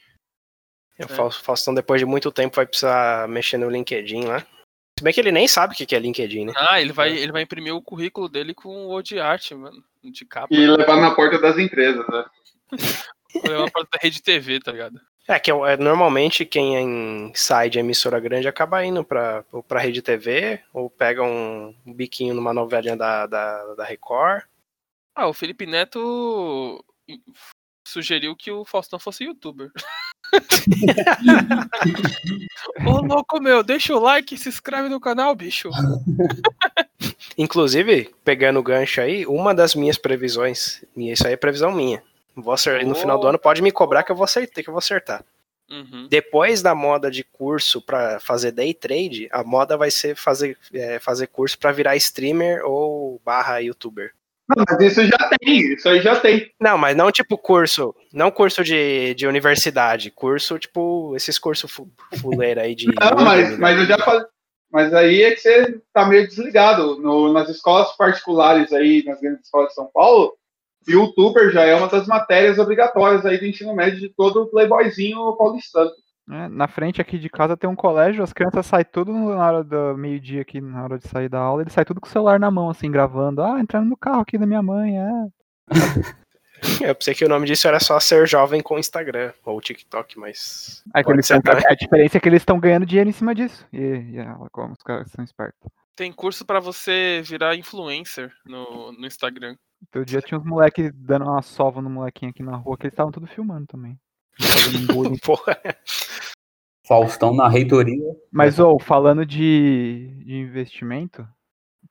[1.09, 1.21] É.
[1.21, 4.41] O Faustão, depois de muito tempo, vai precisar mexer no LinkedIn lá.
[4.99, 6.53] Se bem que ele nem sabe o que é LinkedIn, né?
[6.57, 9.83] Ah, ele vai, ele vai imprimir o currículo dele com o de arte, mano.
[10.03, 10.55] De capa.
[10.55, 12.25] E levar na porta das empresas, né?
[13.45, 15.01] levar na porta da rede TV, tá ligado?
[15.27, 19.81] É, que é, é, normalmente quem sai de emissora grande acaba indo pra, ou pra
[19.81, 24.43] rede TV, ou pega um, um biquinho numa novelinha da, da, da Record.
[25.15, 26.85] Ah, o Felipe Neto
[27.87, 29.71] sugeriu que o Faustão fosse youtuber.
[32.87, 35.71] Ô louco meu, deixa o like e se inscreve no canal, bicho.
[37.37, 42.03] Inclusive, pegando o gancho aí, uma das minhas previsões, e isso aí é previsão minha.
[42.35, 42.89] Vou acertar, oh.
[42.89, 45.25] No final do ano pode me cobrar que eu vou acertar, que eu vou acertar.
[45.71, 46.07] Uhum.
[46.09, 50.99] Depois da moda de curso para fazer day trade, a moda vai ser fazer, é,
[50.99, 54.13] fazer curso para virar streamer ou barra youtuber.
[54.57, 56.51] Não, mas isso já tem, isso aí já tem.
[56.61, 61.71] Não, mas não tipo curso, não curso de, de universidade, curso tipo esses cursos
[62.21, 62.87] fuleira aí de.
[63.01, 64.25] Não, mas, mas eu já falei.
[64.73, 66.99] Mas aí é que você tá meio desligado.
[66.99, 70.35] No, nas escolas particulares aí, nas grandes escolas de São Paulo,
[70.89, 75.91] youtuber já é uma das matérias obrigatórias aí do ensino médio de todo playboyzinho paulistano.
[76.31, 79.65] É, na frente aqui de casa tem um colégio, as crianças saem tudo na hora
[79.65, 82.39] do meio-dia aqui, na hora de sair da aula, eles saem tudo com o celular
[82.39, 83.43] na mão, assim, gravando.
[83.43, 85.11] Ah, entrando no carro aqui da minha mãe, é.
[86.81, 90.85] Eu pensei que o nome disso era só ser jovem com Instagram ou TikTok, mas.
[90.95, 93.67] É eles a diferença é que eles estão ganhando dinheiro em cima disso.
[93.73, 95.69] E, e como os caras são espertos.
[95.97, 99.57] Tem curso para você virar influencer no, no Instagram.
[99.83, 102.93] Outro dia tinha uns moleques dando uma sova no molequinho aqui na rua que eles
[102.93, 103.99] estavam tudo filmando também.
[105.25, 105.59] Porra.
[106.87, 108.05] Faustão na reitoria.
[108.31, 111.27] Mas, ou, falando de, de investimento,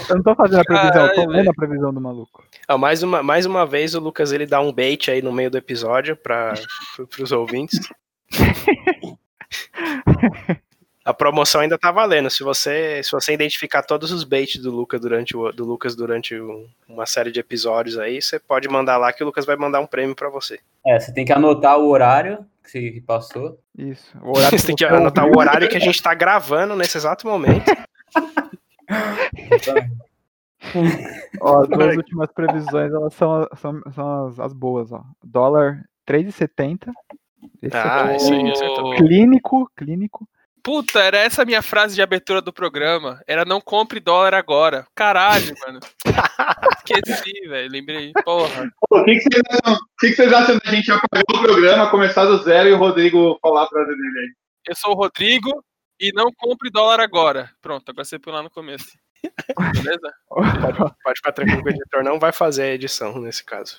[0.09, 2.45] Eu não tô fazendo a previsão, eu tô Caralho, lendo a previsão do maluco.
[2.69, 5.51] Ah, mais, uma, mais uma vez o Lucas ele dá um bait aí no meio
[5.51, 6.55] do episódio para
[7.21, 7.81] os ouvintes.
[11.05, 12.29] A promoção ainda tá valendo.
[12.29, 16.35] Se você, se você identificar todos os baits do Lucas durante, o, do Lucas durante
[16.39, 19.79] um- uma série de episódios aí, você pode mandar lá que o Lucas vai mandar
[19.81, 20.59] um prêmio para você.
[20.85, 23.57] É, você tem que anotar o horário que você passou.
[23.79, 24.05] Isso.
[24.21, 25.39] O horário Você tem que anotar ouviu.
[25.39, 27.65] o horário que a gente tá gravando nesse exato momento.
[31.41, 35.05] Ó, as duas últimas previsões, elas são, são, são as, as boas, ó.
[35.23, 36.93] Dólar 3,70.
[37.63, 38.97] Esse Ah, é isso aí, acertou.
[38.97, 40.29] clínico, clínico.
[40.63, 43.23] Puta, era essa a minha frase de abertura do programa.
[43.25, 44.85] Era não compre dólar agora.
[44.97, 45.79] Caralho, mano.
[46.85, 47.71] Esqueci, velho.
[47.71, 48.13] Lembrei.
[48.25, 48.69] Porra.
[48.91, 51.89] O que, que, vocês acham, o que, que vocês acham da gente apagar o programa,
[51.89, 54.35] começar do zero e o Rodrigo falar a frase dele aí?
[54.67, 55.65] Eu sou o Rodrigo
[56.01, 57.51] e não compre dólar agora.
[57.61, 58.87] Pronto, agora você põe lá no começo.
[59.75, 60.13] Beleza?
[60.29, 63.79] Pode ficar tranquilo que o editor não vai fazer a edição nesse caso.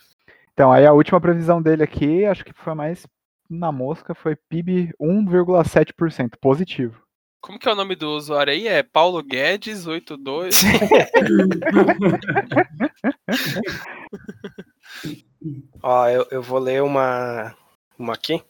[0.53, 3.05] Então, aí a última previsão dele aqui, acho que foi mais
[3.49, 7.01] na mosca, foi PIB 1,7%, positivo.
[7.39, 8.67] Como que é o nome do usuário aí?
[8.67, 10.63] É Paulo Guedes 82.
[15.81, 17.55] Ó, eu, eu vou ler uma,
[17.97, 18.43] uma aqui,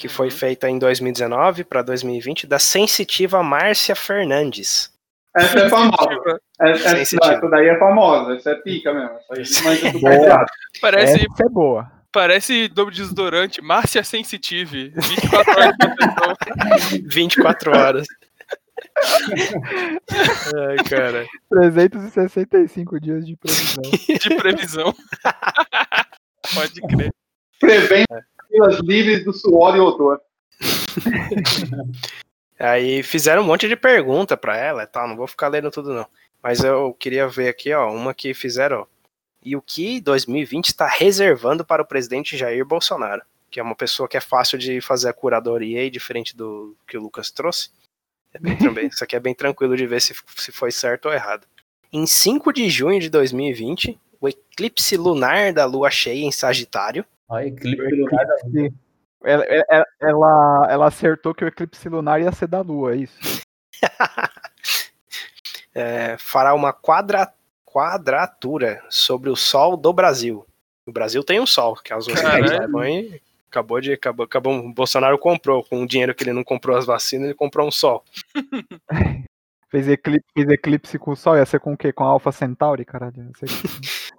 [0.00, 0.32] que foi Uhum.
[0.32, 4.90] feita em 2019 para 2020, da sensitiva Márcia Fernandes.
[5.36, 6.40] Essa é famosa.
[6.58, 7.34] Essa, essa, Sensitiva.
[7.34, 8.34] essa daí é famosa.
[8.34, 9.16] Essa é pica mesmo.
[9.36, 9.70] Essa
[10.02, 10.46] mercado.
[10.80, 11.92] Parece, Essa é boa.
[12.10, 13.60] parece nome de desodorante.
[13.62, 14.88] Márcia Sensitive.
[14.96, 16.36] 24 horas de proteção.
[17.04, 18.06] 24 horas.
[20.68, 21.26] Ai, cara.
[21.50, 23.82] 365 dias de previsão.
[24.18, 24.94] de previsão.
[26.54, 27.12] Pode crer.
[27.60, 28.06] Prevendo
[28.50, 30.20] filas livres do suor e odor.
[32.58, 35.94] Aí fizeram um monte de pergunta pra ela e tal, não vou ficar lendo tudo
[35.94, 36.06] não.
[36.42, 38.86] Mas eu queria ver aqui, ó, uma que fizeram, ó.
[39.42, 43.22] E o que 2020 está reservando para o presidente Jair Bolsonaro?
[43.50, 46.98] Que é uma pessoa que é fácil de fazer a curadoria aí, diferente do que
[46.98, 47.70] o Lucas trouxe.
[48.34, 51.14] É bem, também, isso aqui é bem tranquilo de ver se, se foi certo ou
[51.14, 51.46] errado.
[51.90, 57.46] Em 5 de junho de 2020, o eclipse lunar da lua cheia em Sagitário Olha,
[57.46, 58.70] eclipse lunar da lua.
[59.22, 63.42] Ela, ela, ela, ela acertou que o eclipse lunar ia ser da Lua, é isso.
[65.74, 67.30] é, fará uma quadra,
[67.64, 70.46] quadratura sobre o Sol do Brasil.
[70.86, 73.20] O Brasil tem um Sol, que as saibam aí.
[73.50, 73.92] Acabou de.
[73.92, 75.62] Acabou, acabou, o Bolsonaro comprou.
[75.64, 78.02] Com o dinheiro que ele não comprou as vacinas, ele comprou um Sol.
[79.70, 81.92] Fez eclipse, fez eclipse com o Sol, ia ser com o quê?
[81.92, 83.30] Com a Alpha Centauri, caralho?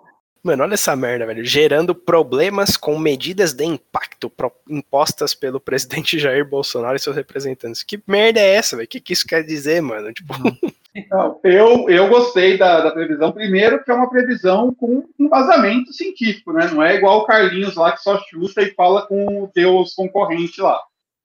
[0.44, 1.46] Mano, olha essa merda, velho.
[1.46, 7.84] Gerando problemas com medidas de impacto pro- impostas pelo presidente Jair Bolsonaro e seus representantes.
[7.84, 8.86] Que merda é essa, velho?
[8.86, 10.12] O que, que isso quer dizer, mano?
[10.14, 10.34] Tipo,
[11.10, 15.94] Não, eu, eu gostei da, da previsão, primeiro, que é uma previsão com um vazamento
[15.94, 16.68] científico, né?
[16.68, 20.58] Não é igual o Carlinhos lá que só chuta e fala com o teus concorrentes
[20.58, 20.82] lá.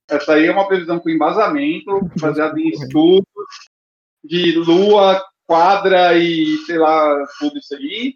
[0.08, 3.26] Essa aí é uma previsão com embasamento, baseada em estudos
[4.24, 8.14] de lua, quadra e sei lá, tudo isso aí.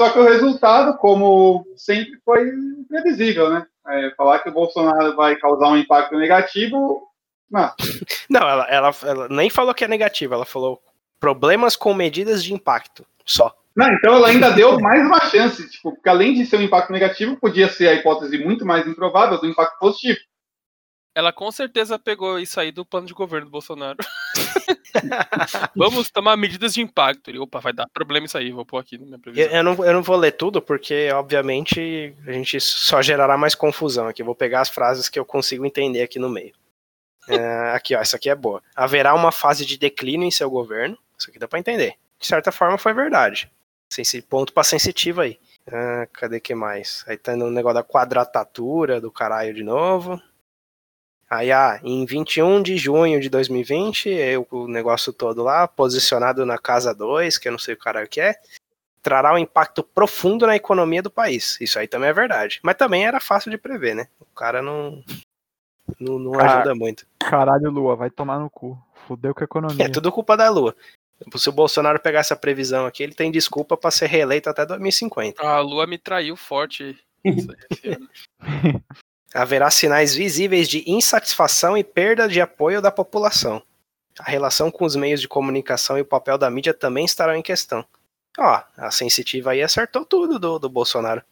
[0.00, 2.50] Só que o resultado, como sempre, foi
[2.88, 3.66] previsível, né?
[3.86, 7.06] É, falar que o Bolsonaro vai causar um impacto negativo,
[7.50, 7.70] não,
[8.30, 10.80] não, ela, ela, ela nem falou que é negativo, ela falou
[11.18, 13.04] problemas com medidas de impacto.
[13.26, 13.54] Só.
[13.76, 16.94] Não, então ela ainda deu mais uma chance, tipo, porque além de ser um impacto
[16.94, 20.18] negativo, podia ser a hipótese muito mais improvável do impacto positivo.
[21.14, 23.98] Ela com certeza pegou isso aí do plano de governo do Bolsonaro.
[25.76, 27.30] Vamos tomar medidas de impacto.
[27.42, 29.50] Opa, vai dar problema isso aí, vou pôr aqui na minha Eu, previsão.
[29.52, 34.08] eu não, eu não vou ler tudo, porque, obviamente, a gente só gerará mais confusão
[34.08, 34.22] aqui.
[34.22, 36.52] Eu vou pegar as frases que eu consigo entender aqui no meio.
[37.28, 37.36] É,
[37.74, 38.62] aqui, ó, essa aqui é boa.
[38.74, 40.96] Haverá uma fase de declínio em seu governo.
[41.18, 41.94] Isso aqui dá pra entender.
[42.18, 43.50] De certa forma, foi verdade.
[43.92, 45.38] Sensi- Ponto pra sensitivo aí.
[45.70, 47.04] Ah, cadê que mais?
[47.06, 50.20] Aí tá no negócio da quadratatura do caralho de novo.
[51.30, 56.58] Aí, ah, em 21 de junho de 2020, eu, o negócio todo lá, posicionado na
[56.58, 58.34] casa 2, que eu não sei o caralho que é,
[59.00, 61.56] trará um impacto profundo na economia do país.
[61.60, 62.58] Isso aí também é verdade.
[62.64, 64.08] Mas também era fácil de prever, né?
[64.18, 65.04] O cara não,
[66.00, 67.06] não, não Cara, ajuda muito.
[67.20, 68.76] Caralho, Lua, vai tomar no cu.
[69.06, 69.86] Fudeu com a economia.
[69.86, 70.74] É tudo culpa da Lua.
[71.36, 75.40] Se o Bolsonaro pegar essa previsão aqui, ele tem desculpa pra ser reeleito até 2050.
[75.40, 76.98] A Lua me traiu forte.
[79.34, 83.62] Haverá sinais visíveis de insatisfação e perda de apoio da população.
[84.18, 87.42] A relação com os meios de comunicação e o papel da mídia também estarão em
[87.42, 87.84] questão.
[88.38, 91.22] Ó, a sensitiva aí acertou tudo do, do Bolsonaro.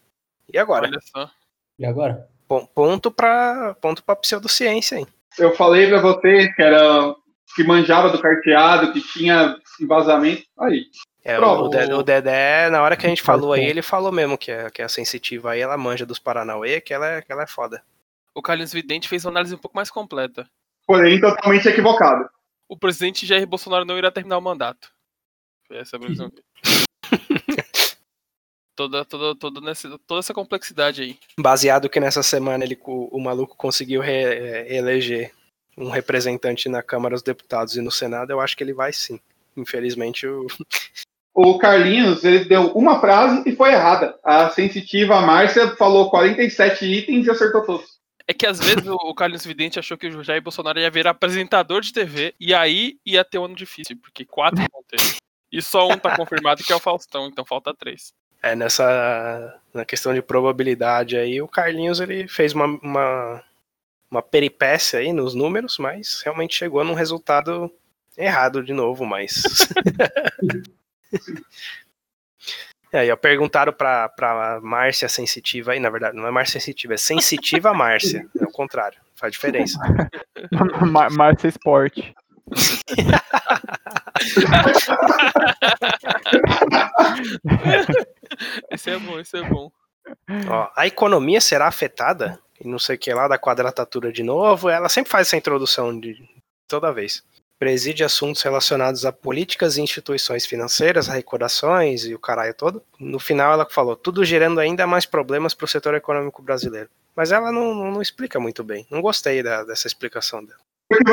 [0.53, 0.87] E agora?
[0.87, 1.31] Olha só.
[1.79, 2.29] E agora?
[2.75, 5.07] ponto pra, ponto pra pseudociência, hein?
[5.39, 7.15] Eu falei pra vocês que era
[7.55, 10.45] que manjava do carteado, que tinha embasamento.
[10.59, 10.87] Aí.
[11.29, 11.63] É, Prova.
[11.65, 14.51] o, Dedé, o Dedé, na hora que a gente falou aí, ele falou mesmo que
[14.51, 17.47] é, que é sensitiva aí, ela manja dos Paranauê, que ela é, que ela é
[17.47, 17.83] foda.
[18.35, 20.49] O Carlinhos Vidente fez uma análise um pouco mais completa.
[20.87, 22.31] Porém, totalmente equivocado.
[22.67, 24.91] O presidente Jair Bolsonaro não irá terminar o mandato.
[25.67, 26.45] Foi essa a previsão dele.
[28.75, 31.19] toda, toda, toda, nessa, toda essa complexidade aí.
[31.39, 35.33] Baseado que nessa semana ele, o, o maluco conseguiu re- é, eleger
[35.77, 39.21] um representante na Câmara dos Deputados e no Senado, eu acho que ele vai sim.
[39.57, 40.47] Infelizmente, o,
[41.41, 44.19] O Carlinhos, ele deu uma frase e foi errada.
[44.25, 47.87] A sensitiva Márcia falou 47 itens e acertou todos.
[48.27, 51.81] É que às vezes o Carlinhos Vidente achou que o Jair Bolsonaro ia virar apresentador
[51.81, 55.01] de TV e aí ia ter um ano difícil, porque quatro vão ter.
[55.53, 58.13] E só um tá confirmado que é o Faustão, então falta três.
[58.43, 63.45] é nessa na questão de probabilidade aí, o Carlinhos ele fez uma, uma,
[64.11, 67.73] uma peripécia aí nos números, mas realmente chegou num resultado
[68.17, 69.41] errado de novo, mas.
[72.91, 76.95] E aí, ó, perguntaram pra, pra Márcia Sensitiva aí, na verdade, não é Márcia Sensitiva,
[76.95, 78.27] é Sensitiva Márcia.
[78.41, 79.79] É o contrário, faz diferença.
[81.13, 81.99] Márcia Sport.
[88.71, 89.71] Esse é bom, esse é bom.
[90.49, 94.71] Ó, a economia será afetada, e não sei o que lá, da quadratura de novo,
[94.71, 96.17] ela sempre faz essa introdução de
[96.67, 97.23] toda vez.
[97.59, 102.83] Preside assuntos relacionados a políticas e instituições financeiras, arrecadações e o caralho todo.
[103.01, 106.89] No final ela falou, tudo gerando ainda mais problemas para o setor econômico brasileiro.
[107.17, 108.87] Mas ela não, não, não explica muito bem.
[108.89, 110.61] Não gostei da- dessa explicação dela.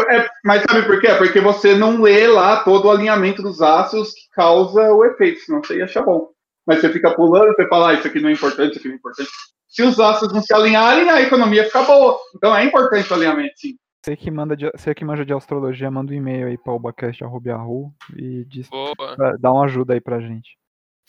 [0.09, 1.07] É, mas sabe por quê?
[1.15, 5.61] Porque você não lê lá todo o alinhamento dos astros que causa o efeito, senão
[5.63, 6.29] você ia achar bom.
[6.65, 8.95] Mas você fica pulando, você fala, ah, isso aqui não é importante, isso aqui não
[8.95, 9.29] é importante.
[9.67, 12.17] Se os astros não se alinharem, a economia fica boa.
[12.35, 13.75] Então é importante o alinhamento, sim.
[14.06, 17.91] Você que, manda de, você que manja de astrologia, manda um e-mail aí pra ubacast.yahoo
[18.16, 18.70] e diz,
[19.18, 20.56] pra- dá uma ajuda aí pra gente.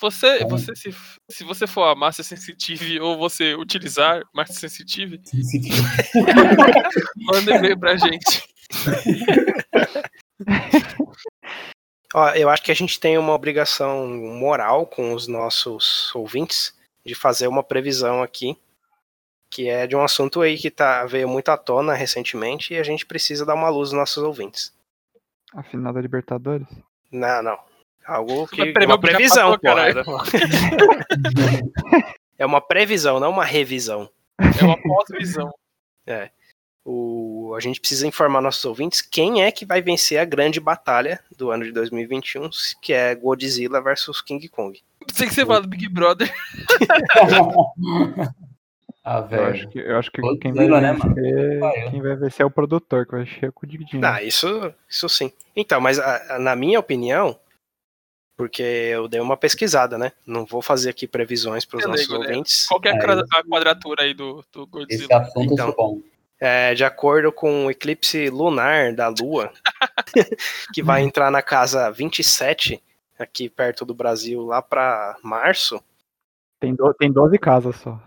[0.00, 0.94] Você, você se,
[1.30, 5.20] se você for a Márcia Sensitive ou você utilizar Márcia Sensitive,
[7.16, 8.42] manda e-mail pra gente.
[12.14, 16.74] Ó, eu acho que a gente tem uma obrigação moral com os nossos ouvintes
[17.04, 18.56] de fazer uma previsão aqui,
[19.50, 22.82] que é de um assunto aí que tá, veio muito à tona recentemente e a
[22.82, 24.74] gente precisa dar uma luz nos nossos ouvintes.
[25.54, 26.66] A final da Libertadores?
[27.10, 27.58] Não, não.
[28.06, 28.72] Algo que.
[28.72, 30.18] Mas Uma previsão, passou, pô.
[32.38, 34.10] É uma previsão, não uma revisão.
[34.38, 35.52] É uma pós-visão.
[36.88, 41.18] O, a gente precisa informar nossos ouvintes quem é que vai vencer a grande batalha
[41.36, 42.48] do ano de 2021,
[42.80, 44.80] que é Godzilla versus King Kong.
[45.12, 46.30] Sei que você fala do Big Brother.
[49.06, 49.68] ah, Eu acho velho.
[49.70, 51.60] que, eu acho que Godzilla, quem vai né, vencer.
[51.60, 51.90] Pariu.
[51.90, 54.04] Quem vai vencer é o produtor, que vai encher com o dinheiro.
[54.06, 55.32] Ah, isso, isso sim.
[55.54, 57.38] Então, mas a- a- na minha opinião,
[58.36, 60.12] porque eu dei uma pesquisada, né?
[60.26, 62.28] Não vou fazer aqui previsões para os nossos nego, né?
[62.30, 62.66] ouvintes.
[62.66, 62.98] Qual que é a É,
[63.38, 65.18] a quadratura aí do, do Esse Godzilla?
[65.20, 65.68] assunto Então.
[65.70, 66.00] é bom.
[66.38, 69.50] É, de acordo com o eclipse lunar da Lua,
[70.74, 72.82] que vai entrar na casa 27,
[73.18, 75.82] aqui perto do Brasil, lá para março.
[76.60, 77.98] Tem, do- tem 12 casas só.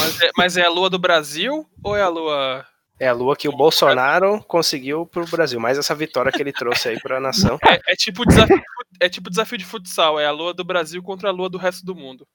[0.00, 2.64] Mas é, mas é a lua do Brasil ou é a lua.
[2.98, 6.90] É a lua que o Bolsonaro conseguiu pro Brasil, mais essa vitória que ele trouxe
[6.90, 7.58] aí para a nação.
[7.66, 8.60] É, é tipo desafio,
[9.00, 11.84] é tipo desafio de futsal, é a lua do Brasil contra a lua do resto
[11.86, 12.26] do mundo.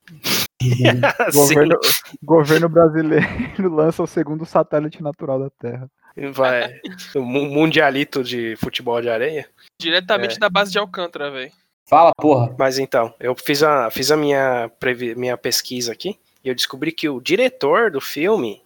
[1.33, 1.77] Governo,
[2.23, 3.27] governo brasileiro
[3.75, 5.87] lança o segundo satélite natural da Terra.
[6.31, 6.73] vai.
[7.15, 9.47] O mu- mundialito de futebol de areia.
[9.79, 10.39] Diretamente É.
[10.39, 11.51] da base de Alcântara, velho.
[11.87, 12.55] Fala, porra.
[12.57, 16.91] Mas então, eu fiz a, fiz a minha, previ- minha pesquisa aqui e eu descobri
[16.91, 18.61] que o diretor do filme,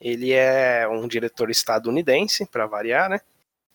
[0.00, 3.20] ele é um diretor estadunidense, para variar, né?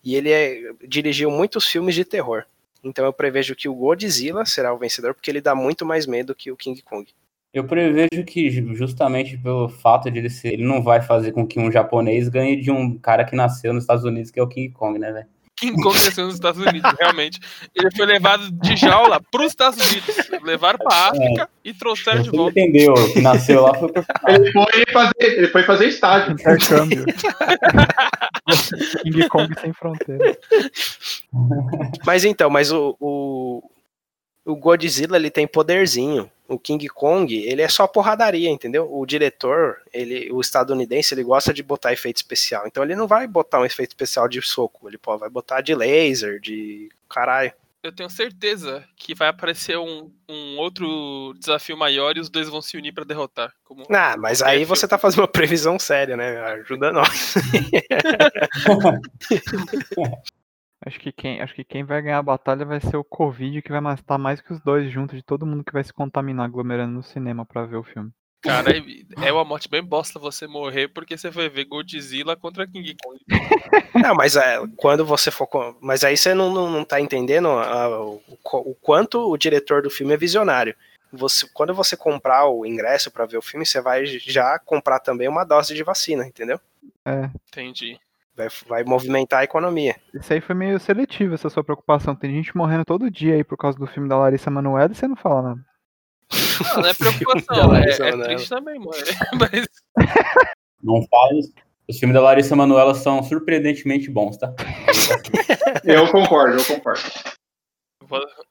[0.02, 2.44] E ele é- dirigiu muitos filmes de terror.
[2.82, 6.34] Então eu prevejo que o Godzilla será o vencedor, porque ele dá muito mais medo
[6.34, 7.06] que o King Kong.
[7.52, 11.46] Eu prevejo que ju- justamente pelo fato de ele ser, ele não vai fazer com
[11.46, 14.48] que um japonês ganhe de um cara que nasceu nos Estados Unidos, que é o
[14.48, 15.26] King Kong, né, velho?
[15.62, 17.38] King Kong nasceu nos Estados Unidos, realmente.
[17.74, 20.28] Ele foi levado de jaula pros Estados Unidos.
[20.42, 22.58] Levaram pra África e trouxeram de Você volta.
[22.60, 22.92] entendeu?
[22.94, 26.32] O que nasceu lá foi por Ele foi fazer, ele foi fazer estágio.
[26.32, 27.04] Intercâmbio.
[29.02, 30.36] King Kong sem fronteira.
[32.04, 33.62] Mas então, mas o, o,
[34.44, 36.30] o Godzilla ele tem poderzinho.
[36.48, 38.92] O King Kong, ele é só porradaria, entendeu?
[38.92, 42.66] O diretor, ele, o estadunidense, ele gosta de botar efeito especial.
[42.66, 45.74] Então ele não vai botar um efeito especial de soco, ele pô, vai botar de
[45.74, 47.52] laser, de caralho.
[47.82, 52.60] eu tenho certeza que vai aparecer um, um outro desafio maior e os dois vão
[52.60, 53.52] se unir pra derrotar.
[53.64, 53.86] Como...
[53.90, 56.38] Ah, mas aí você tá fazendo uma previsão séria, né?
[56.38, 57.34] Ajuda nós.
[60.84, 63.70] Acho que, quem, acho que quem vai ganhar a batalha vai ser o Covid, que
[63.70, 66.92] vai matar mais que os dois juntos de todo mundo que vai se contaminar aglomerando
[66.92, 68.10] no cinema pra ver o filme.
[68.42, 68.72] Cara,
[69.22, 73.20] é- uma morte bem bosta você morrer porque você vai ver Godzilla contra King Kong.
[74.04, 75.46] Não, mas é, quando você for.
[75.46, 78.20] com- Mas aí você não, não, não tá entendendo ah, o,
[78.52, 80.74] o quanto o diretor do filme é visionário.
[81.12, 85.28] Você, quando você comprar o ingresso pra ver o filme, você vai já comprar também
[85.28, 86.58] uma dose de vacina, entendeu?
[87.04, 88.00] É, Entendi.
[88.34, 89.94] Vai, vai movimentar a economia.
[90.14, 92.14] isso aí foi meio seletivo, essa sua preocupação.
[92.16, 95.06] Tem gente morrendo todo dia aí por causa do filme da Larissa Manoela e você
[95.06, 95.60] não fala nada.
[96.74, 98.90] Não, não é preocupação, é, é triste também, mano.
[99.38, 99.68] Mas
[100.82, 101.52] Não faz.
[101.88, 104.54] Os filmes da Larissa Manoela são surpreendentemente bons, tá?
[105.84, 107.00] Eu concordo, eu concordo.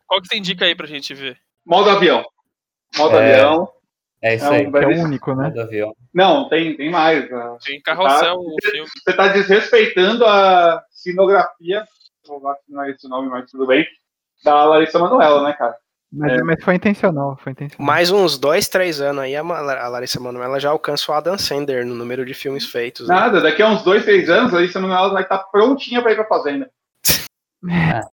[0.05, 1.37] qual que você indica aí pra gente ver?
[1.65, 2.23] Modo avião.
[2.97, 3.33] Modo É.
[3.35, 3.69] avião.
[4.21, 4.63] É isso É um aí.
[4.65, 5.49] É o único, né?
[5.49, 5.95] Do avião.
[6.13, 7.29] Não, tem, tem mais.
[7.29, 7.57] né?
[7.65, 8.87] Tem Carrossel, o filme.
[8.87, 11.83] Você está desrespeitando a cinografia,
[12.27, 12.41] vou
[12.83, 13.85] é esse o nome, mas tudo bem,
[14.43, 15.75] da Larissa Manoela, né, cara?
[16.13, 16.43] Mas, É.
[16.43, 17.85] mas foi intencional, foi intencional.
[17.85, 19.41] Mais uns dois, três anos aí, a
[19.87, 23.07] Larissa Manoela já alcança o Adam Sandler no número de filmes feitos.
[23.07, 23.15] né?
[23.15, 26.15] Nada, daqui a uns dois, três anos, a Larissa Manoela vai estar prontinha para ir
[26.15, 26.69] pra fazenda.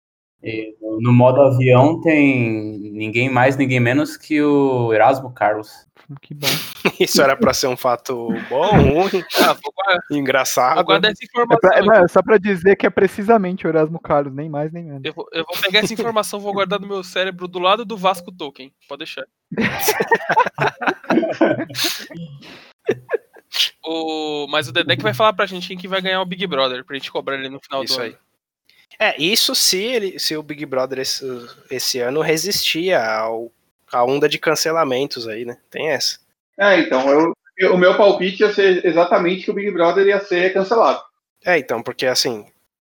[0.45, 5.87] E no- no modo avião tem ninguém mais, ninguém menos que o Erasmo Carlos.
[6.21, 6.47] Que bom.
[7.01, 9.25] Isso era pra ser um fato bom, ruim,
[9.89, 10.79] Ah, engraçado.
[10.79, 11.61] aguarda essa informação.
[11.61, 11.87] pra- é, aí.
[11.87, 15.01] não, é só pra dizer que é precisamente o Erasmo Carlos, nem mais nem menos.
[15.05, 17.97] Eu vou, eu vou pegar essa informação, vou guardar no meu cérebro do lado do
[17.97, 18.73] Vasco Token.
[18.89, 19.25] Pode deixar.
[23.85, 26.47] o, mas o Dedé que vai falar pra gente quem que vai ganhar o Big
[26.47, 28.09] Brother, pra gente cobrar ele no final Isso do aí.
[28.11, 28.19] ano.
[28.99, 31.25] É, isso se, ele, se o Big Brother esse,
[31.71, 33.51] esse ano resistia ao,
[33.93, 35.59] à onda de cancelamentos aí, né?
[35.71, 36.19] Tem essa.
[36.59, 40.21] É, então, eu, eu- o meu palpite ia ser exatamente que o Big Brother ia
[40.25, 41.03] ser cancelado.
[41.45, 42.47] É, então, porque assim,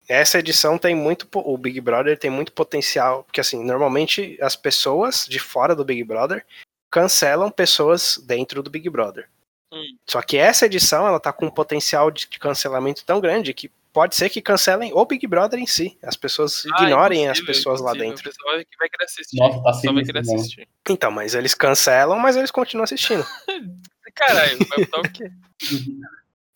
[0.08, 1.28] essa edição tem muito.
[1.34, 3.24] O Big Brother tem muito potencial.
[3.24, 6.46] Porque assim, normalmente as pessoas de fora do Big Brother
[6.92, 9.28] cancelam pessoas dentro do Big Brother.
[9.72, 9.98] Hum.
[10.08, 14.16] Só que essa edição, ela tá com um potencial de cancelamento tão grande que pode
[14.16, 15.98] ser que cancelem o Big Brother em si.
[16.04, 18.22] As pessoas Ah, ignorem as pessoas lá dentro.
[18.22, 19.38] O pessoal vai, vai querer assistir.
[19.38, 20.36] Nossa, tá pessoal vai querer mesmo.
[20.36, 20.68] assistir.
[20.90, 23.24] Então, mas eles cancelam, mas eles continuam assistindo.
[24.16, 25.32] Caralho, vai botar o quê?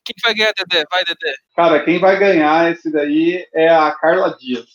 [0.04, 0.84] Quem vai ganhar, Dedé?
[0.90, 1.36] Vai, Dedé.
[1.56, 4.66] Cara, quem vai ganhar esse daí é a Carla Dias.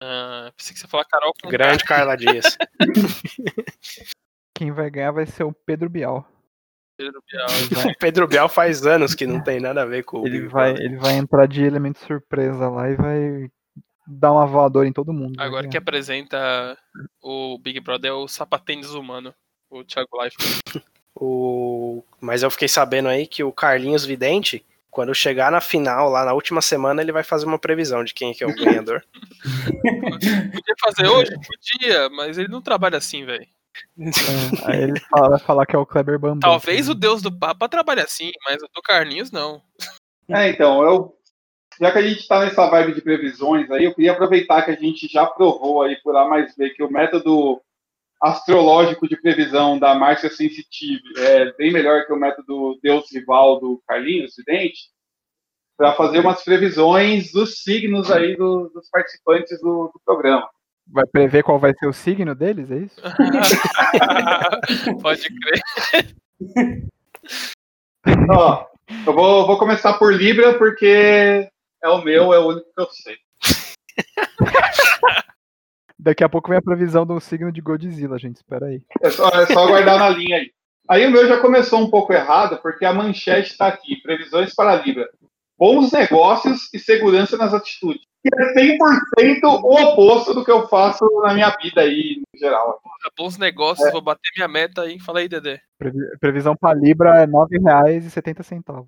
[0.00, 2.56] Ah, pensei que você falar Carol com Grande Carla Dias.
[4.54, 6.28] Quem vai ganhar vai ser o Pedro Bial.
[6.98, 7.46] Pedro Bial.
[8.00, 10.96] Pedro Bial faz anos que não tem nada a ver com o Ele vai, ele
[10.96, 13.50] vai entrar de elemento surpresa lá e vai
[14.04, 15.36] dar uma voadora em todo mundo.
[15.36, 15.70] vai Agora ganhar.
[15.70, 16.76] que apresenta
[17.22, 19.32] o Big Brother é o sapatênis humano,
[19.70, 20.36] o Thiago Life.
[21.20, 22.04] O...
[22.20, 26.32] Mas eu fiquei sabendo aí que o Carlinhos Vidente, quando chegar na final, lá na
[26.32, 29.02] última semana, ele vai fazer uma previsão de quem que é o ganhador.
[29.42, 31.32] Podia fazer hoje?
[31.44, 33.44] Podia, mas ele não trabalha assim, velho.
[33.98, 36.40] É, aí ele fala- vai falar que é o Kleber Bambam.
[36.40, 39.62] Talvez o deus do Papa trabalhe assim, mas o do Carlinhos não.
[40.28, 41.14] É, então, eu.
[41.80, 44.76] Já que a gente está nessa vibe de previsões aí, eu queria aproveitar que a
[44.76, 47.60] gente já provou aí por A mais B que o método
[48.20, 53.80] astrológico de previsão da Márcia Sensitive é bem melhor que o método Deus Rival do
[53.86, 54.90] Carlinhos Vidente,
[55.76, 60.50] para fazer umas previsões dos signos aí do- dos participantes do, do programa.
[60.90, 62.96] Vai prever qual vai ser o signo deles, é isso?
[65.02, 65.60] Pode crer.
[68.30, 68.66] Ó,
[69.06, 71.48] eu vou, vou começar por Libra, porque
[71.82, 73.16] é o meu, é o único que eu sei.
[75.98, 78.36] Daqui a pouco vem a previsão do signo de Godzilla, gente.
[78.36, 78.80] Espera aí.
[79.02, 80.52] É só, é só aguardar na linha aí.
[80.88, 84.76] Aí o meu já começou um pouco errado, porque a manchete está aqui: previsões para
[84.76, 85.08] Libra.
[85.58, 88.02] Bons negócios e segurança nas atitudes.
[88.22, 92.80] Que é 100% o oposto do que eu faço na minha vida aí, no geral.
[93.16, 94.98] Bons negócios, vou bater minha meta aí.
[95.00, 95.60] Fala aí, Dedé.
[95.78, 98.86] Previ- Previsão para Libra é R$ 9,70.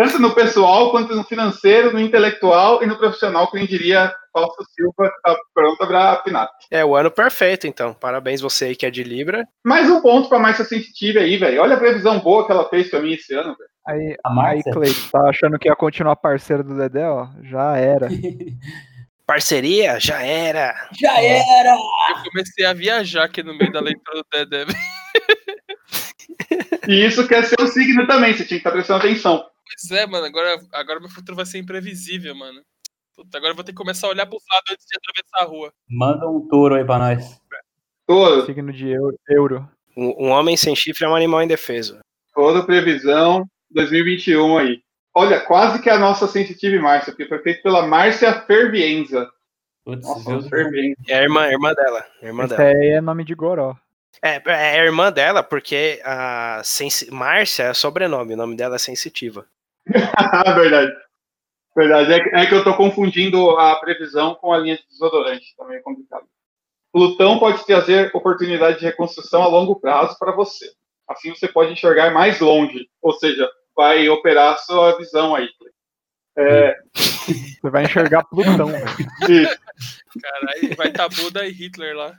[0.00, 4.64] Tanto no pessoal, quanto no financeiro, no intelectual e no profissional, que nem diria Fausto
[4.74, 6.48] Silva, que está pronta para afinar.
[6.70, 7.92] É o ano perfeito, então.
[7.92, 9.46] Parabéns você aí que é de Libra.
[9.62, 11.60] Mais um ponto para Márcia Sensitive aí, velho.
[11.60, 13.70] Olha a previsão boa que ela fez para mim esse ano, velho.
[13.86, 14.62] Aí, A aí?
[14.62, 17.26] Cleiton, tá achando que ia continuar parceiro do Dedé, ó?
[17.42, 18.08] Já era.
[19.26, 20.00] Parceria?
[20.00, 20.74] Já era.
[20.98, 21.74] Já era!
[21.74, 24.64] Eu comecei a viajar aqui no meio da leitura do Dedé.
[26.88, 29.44] E isso quer ser o signo também, você tinha que estar prestando atenção.
[29.72, 30.26] Pois é, mano.
[30.26, 32.60] Agora, agora meu futuro vai ser imprevisível, mano.
[33.14, 35.44] Puta, agora eu vou ter que começar a olhar pro lado antes de atravessar a
[35.44, 35.72] rua.
[35.88, 37.40] Manda um touro aí pra nós.
[38.06, 39.16] Touro, Signo de euro.
[39.28, 39.68] euro.
[39.96, 41.98] Um, um homem sem chifre é um animal indefeso.
[42.34, 44.82] touro previsão 2021 aí.
[45.14, 49.28] Olha, quase que a nossa Sensitive Márcia, porque foi feito pela Márcia Fervienza.
[49.84, 50.48] Putz, Nossa?
[50.48, 50.96] Fervienza.
[51.08, 52.06] É a irmã, a irmã dela.
[52.22, 52.78] a irmã Esse dela.
[52.78, 53.76] aí é nome de goró.
[54.22, 57.10] É, é a irmã dela, porque a sensi...
[57.10, 59.46] Márcia é sobrenome, o nome dela é sensitiva.
[60.54, 60.92] Verdade.
[61.76, 62.12] Verdade.
[62.12, 65.54] É, que- é que eu tô confundindo a previsão com a linha de desodorante.
[65.56, 66.26] Também é complicado.
[66.92, 70.70] Plutão pode trazer oportunidade de reconstrução a longo prazo para você.
[71.08, 72.88] Assim você pode enxergar mais longe.
[73.00, 75.48] Ou seja, vai operar a sua visão aí.
[76.36, 76.76] É,
[77.60, 78.86] Você vai enxergar Plutão, velho.
[79.28, 79.58] isso.
[80.20, 82.16] Caralho, vai estar Buda e Hitler lá.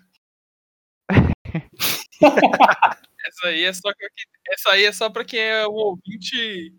[3.25, 4.07] essa aí é só que-
[4.49, 6.73] essa aí é só pra quem é um ouvinte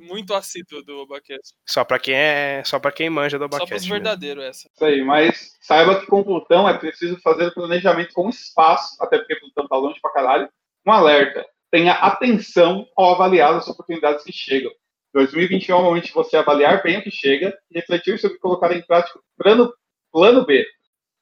[0.00, 1.54] muito assíduo do Obacast.
[1.66, 3.88] Só pra quem é, só para quem manja do Só pros Abacast.
[3.88, 3.94] mesmo.
[3.94, 4.68] verdadeiros essa.
[4.74, 9.18] Isso aí, mas saiba que com Plutão é preciso fazer o planejamento com espaço, até
[9.18, 10.48] porque Plutão tá longe pra caralho.
[10.86, 14.72] Um alerta: tenha atenção ao avaliar as oportunidades que chegam.
[15.12, 18.72] 2021 é o momento de você avaliar bem o que chega e refletir sobre colocar
[18.72, 19.72] em prática o plano,
[20.12, 20.64] plano B.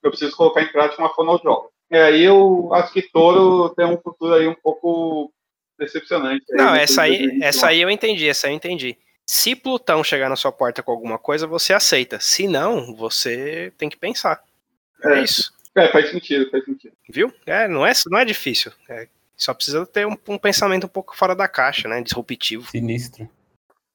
[0.03, 1.71] Eu preciso colocar em prática uma fonoaudióloga.
[1.91, 5.33] E aí eu acho que Touro tem um futuro aí um pouco
[5.79, 6.45] decepcionante.
[6.51, 7.47] Não, aí, essa aí, 2021.
[7.49, 8.97] essa aí eu entendi, essa aí eu entendi.
[9.27, 12.19] Se Plutão chegar na sua porta com alguma coisa, você aceita.
[12.19, 14.43] Se não, você tem que pensar.
[15.05, 15.23] É, É.
[15.23, 16.93] isso, É, faz sentido, faz sentido.
[17.09, 17.33] viu?
[17.47, 18.73] É, não é, não é difícil.
[18.89, 19.07] É,
[19.37, 22.01] só precisa ter um, um pensamento um pouco fora da caixa, né?
[22.03, 22.69] Disruptivo.
[22.71, 23.29] Sinistro.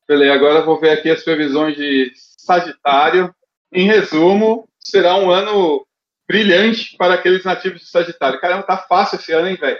[0.07, 3.33] Beleza, agora eu vou ver aqui as previsões de Sagitário.
[3.71, 5.85] Em resumo, será um ano
[6.27, 8.39] brilhante para aqueles nativos de Sagitário.
[8.39, 9.79] Caramba, tá fácil esse ano, hein, velho?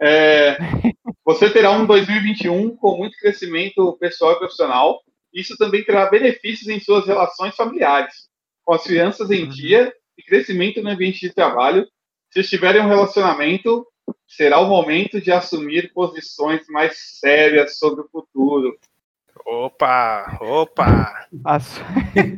[0.00, 0.56] É,
[1.28, 4.98] você terá um 2021 com muito crescimento pessoal e profissional.
[5.30, 8.30] Isso também terá benefícios em suas relações familiares,
[8.64, 11.86] com as crianças em dia e crescimento no ambiente de trabalho.
[12.32, 13.86] Se estiver em um relacionamento,
[14.26, 18.78] será o momento de assumir posições mais sérias sobre o futuro.
[19.44, 21.28] Opa, opa.
[21.44, 21.82] Assu-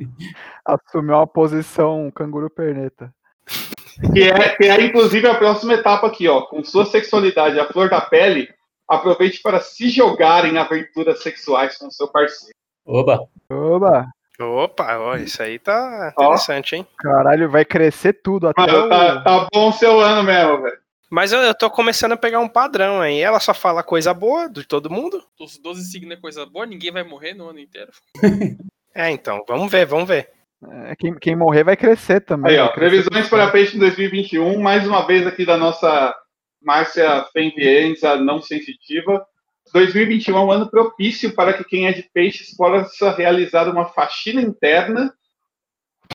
[0.66, 3.14] Assumiu uma posição canguru perneta.
[4.12, 6.43] Que é, que é, inclusive, a próxima etapa aqui, ó.
[6.43, 8.49] Com sua sexualidade à flor da pele,
[8.91, 12.55] aproveite para se jogar em aventuras sexuais com seu parceiro.
[12.84, 13.20] Oba!
[13.51, 14.07] Oba!
[14.41, 16.24] Opa, ó, isso aí tá Ó.
[16.24, 16.86] interessante, hein?
[16.99, 18.88] Caralho, vai crescer tudo até Mano, o...
[18.88, 20.78] tá, tá bom o seu ano mesmo, velho.
[21.11, 23.20] Mas eu, eu tô começando a pegar um padrão aí.
[23.20, 25.22] Ela só fala coisa boa de todo mundo.
[25.38, 27.91] Os 12 signos é coisa boa, ninguém vai morrer no ano inteiro.
[28.93, 30.30] É, então, vamos ver, vamos ver.
[30.68, 32.51] É, quem, quem morrer vai crescer também.
[32.51, 36.12] Aí, ó, previsões para peixe em 2021, mais uma vez aqui da nossa
[36.62, 39.24] Márcia Fenvienza não sensitiva.
[39.72, 44.40] 2021 é um ano propício para que quem é de peixes possa realizar uma faxina
[44.40, 45.12] interna,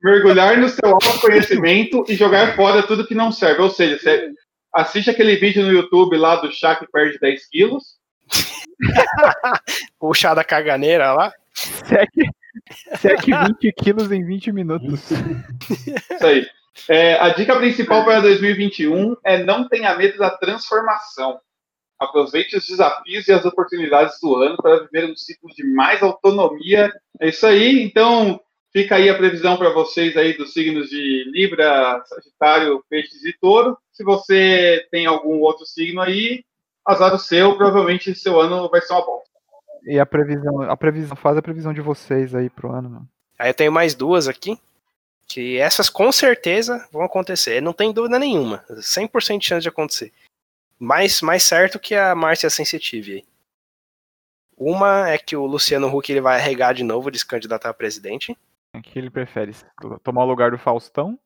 [0.03, 3.61] mergulhar no seu autoconhecimento e jogar fora tudo que não serve.
[3.61, 4.31] Ou seja, você
[4.73, 7.95] assiste aquele vídeo no YouTube lá do chá que perde 10 quilos,
[9.99, 11.31] Puxar da caganeira lá.
[11.53, 12.29] Segue,
[12.97, 15.11] segue 20 quilos em 20 minutos.
[15.11, 16.45] Isso aí.
[16.89, 21.39] É, a dica principal para 2021 é não tenha medo da transformação.
[21.97, 26.91] Aproveite os desafios e as oportunidades do ano para viver um ciclo de mais autonomia.
[27.19, 27.82] É isso aí.
[27.82, 28.39] Então,
[28.73, 33.78] fica aí a previsão para vocês aí dos signos de Libra, Sagitário, Peixes e Touro.
[33.93, 36.43] Se você tem algum outro signo aí,
[36.86, 39.30] azar o seu, provavelmente seu ano vai ser uma bosta.
[39.86, 43.09] E a previsão, a previsão, faz a previsão de vocês aí pro ano, mano.
[43.39, 44.59] Aí eu tenho mais duas aqui.
[45.28, 47.61] Que essas com certeza vão acontecer.
[47.61, 48.63] Não tem dúvida nenhuma.
[48.69, 50.13] 100% de chance de acontecer.
[50.78, 53.26] Mais, mais certo que a Márcia Sensitive aí.
[54.57, 57.73] Uma é que o Luciano Huck ele vai arregar de novo de se candidatar a
[57.73, 58.38] presidente.
[58.73, 59.53] O que ele prefere?
[60.03, 61.19] Tomar o lugar do Faustão,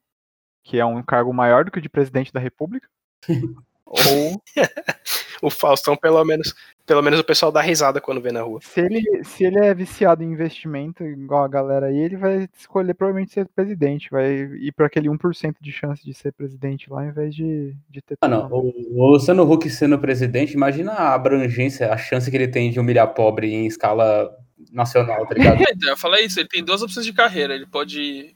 [0.64, 2.88] que é um cargo maior do que o de presidente da República?
[3.86, 4.42] Ou
[5.42, 6.54] O Faustão, pelo menos,
[6.90, 8.60] pelo menos o pessoal dá risada quando vê na rua.
[8.64, 12.96] se ele, se ele é viciado em investimento, igual a galera aí, ele vai escolher
[12.96, 14.10] provavelmente ser presidente.
[14.10, 18.02] Vai ir para aquele 1% de chance de ser presidente lá, ao invés de, de
[18.02, 18.18] ter.
[18.24, 22.72] Mano, o, o Luciano Huck sendo presidente, imagina a abrangência, a chance que ele tem
[22.72, 24.36] de humilhar pobre em escala
[24.74, 25.62] nacional, tá ligado?
[25.62, 27.54] É, então, eu falei isso, ele tem duas opções de carreira.
[27.54, 28.36] Ele pode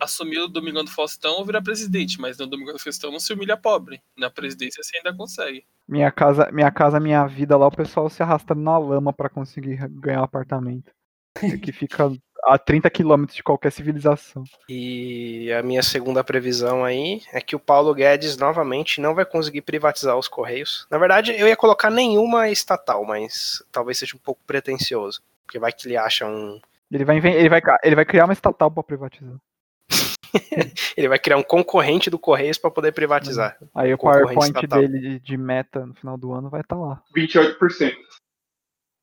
[0.00, 3.32] assumir o Domingão do Faustão ou virar presidente, mas no Domingão do Faustão não se
[3.32, 4.00] humilha pobre.
[4.16, 5.64] Na presidência você ainda consegue.
[5.86, 9.76] Minha casa, minha casa, minha vida lá, o pessoal se arrastando na lama para conseguir
[9.88, 10.92] ganhar um apartamento.
[11.62, 12.12] que fica
[12.44, 14.44] a 30 quilômetros de qualquer civilização.
[14.68, 19.62] E a minha segunda previsão aí é que o Paulo Guedes novamente não vai conseguir
[19.62, 20.86] privatizar os Correios.
[20.90, 25.22] Na verdade, eu ia colocar nenhuma estatal, mas talvez seja um pouco pretencioso.
[25.44, 28.70] Porque vai que ele acha um, Ele vai, ele vai, ele vai criar uma estatal
[28.70, 29.36] pra privatizar.
[30.96, 33.56] Ele vai criar um concorrente do Correios para poder privatizar.
[33.74, 34.80] Aí o PowerPoint estatal.
[34.80, 37.02] dele de, de meta no final do ano vai estar lá.
[37.16, 37.94] 28%.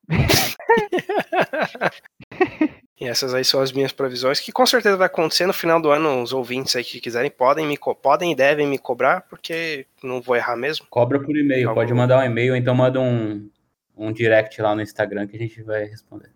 [3.01, 5.89] E essas aí são as minhas previsões, que com certeza vai acontecer no final do
[5.89, 6.21] ano.
[6.21, 10.35] Os ouvintes aí que quiserem podem, me podem e devem me cobrar, porque não vou
[10.35, 10.85] errar mesmo.
[10.87, 11.69] Cobra por e-mail.
[11.69, 13.49] Tá Pode mandar um e-mail, ou então manda um,
[13.97, 16.29] um direct lá no Instagram que a gente vai responder.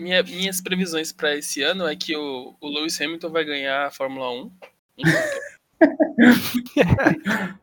[0.00, 3.90] Minha- minhas previsões pra esse ano é que o, o Lewis Hamilton vai ganhar a
[3.90, 4.50] Fórmula 1.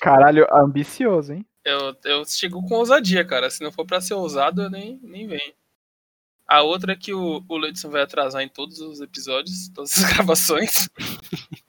[0.00, 1.44] Caralho, ambicioso, hein?
[1.64, 3.50] Eu, eu chego com ousadia, cara.
[3.50, 5.52] Se não for pra ser ousado, eu nem, nem venho.
[6.48, 10.02] A outra é que o, o Leidson vai atrasar em todos os episódios, todas as
[10.14, 10.88] gravações.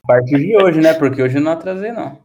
[0.04, 0.94] A partir de hoje, né?
[0.94, 2.24] Porque hoje eu não atrasei, não.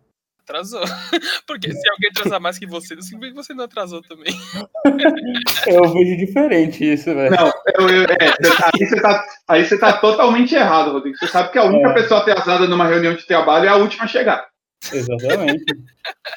[0.49, 0.81] Atrasou.
[1.47, 4.33] Porque se alguém atrasar mais que você, não significa que você não atrasou também.
[5.67, 7.35] Eu vejo diferente isso, velho.
[7.35, 11.17] Não, eu- eu- é, cê- aí você tá, aí você tá totalmente errado, Rodrigo.
[11.19, 11.95] Você sabe que a única É.
[11.95, 14.47] pessoa atrasada numa reunião de trabalho é a última a chegar.
[14.93, 15.65] Exatamente.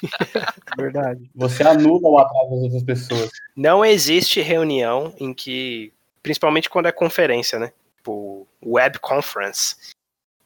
[0.76, 1.30] Verdade.
[1.34, 3.30] Você anula o atraso das outras pessoas.
[3.56, 5.92] Não existe reunião em que,
[6.22, 7.70] principalmente quando é conferência, né?
[7.96, 9.76] Tipo, web conference,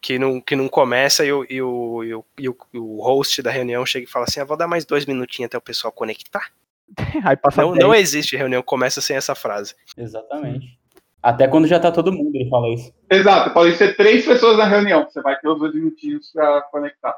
[0.04, 3.50] que não, que não começa e o, e, o, e, o, e o- host da
[3.50, 6.50] reunião chega e fala assim: ah, vou dar mais dois minutinhos até o pessoal conectar.
[7.24, 7.82] Aí passa Não, 10.
[7.82, 9.74] não existe reunião que começa sem essa frase.
[9.96, 10.78] Exatamente.
[11.22, 12.92] Até quando já tá todo mundo, ele fala isso.
[13.10, 15.08] Exato, podem ser três pessoas na reunião.
[15.08, 17.16] Você vai ter os dois minutinhos pra conectar.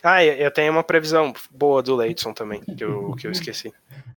[0.00, 3.72] Ah, eu eu tenho uma previsão boa do Leidson também, que eu, que eu esqueci.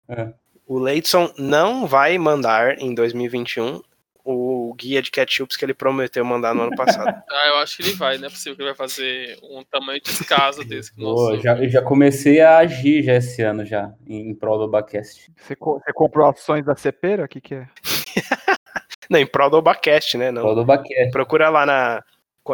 [0.08, 0.32] É.
[0.68, 3.82] O Leidson não vai mandar em 2021
[4.26, 7.14] o guia de ketchups que ele prometeu mandar no ano passado.
[7.30, 10.00] Ah, eu acho que ele vai, não é possível que ele vai fazer um tamanho
[10.02, 14.58] descaso desse Pô, já, eu já comecei a agir já esse ano já, em, prol
[14.58, 15.32] do Bacast.
[15.38, 17.26] Você, co- você comprou ações da Cepera?
[17.26, 17.68] O que, que é?
[19.10, 20.32] Não, em prol do Obacast, né?
[20.32, 20.42] Não.
[20.44, 21.12] Prol do Bacast.
[21.12, 22.04] Procura lá na.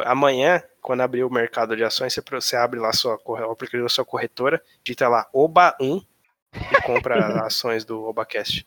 [0.06, 3.90] Amanhã, quando abrir o mercado de ações, você, você abre lá sua, o aplicativo da
[3.90, 6.04] sua corretora, digita lá OBA1
[6.54, 8.66] e compra ações do Obacast.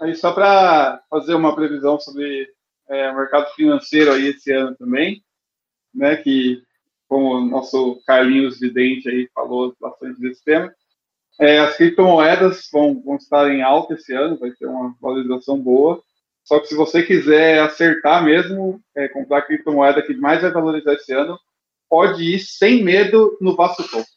[0.00, 2.48] Aí só para fazer uma previsão sobre
[2.88, 5.22] é, o mercado financeiro aí esse ano também,
[5.94, 6.16] né?
[6.16, 6.62] Que
[7.08, 10.74] como o nosso Carlinhos Vidente aí falou bastante desse tema,
[11.38, 16.02] é, as criptomoedas vão, vão estar em alta esse ano, vai ter uma valorização boa.
[16.44, 20.94] Só que se você quiser acertar mesmo, é, comprar a criptomoeda que mais vai valorizar
[20.94, 21.38] esse ano,
[21.88, 24.16] pode ir sem medo no Vasco Token.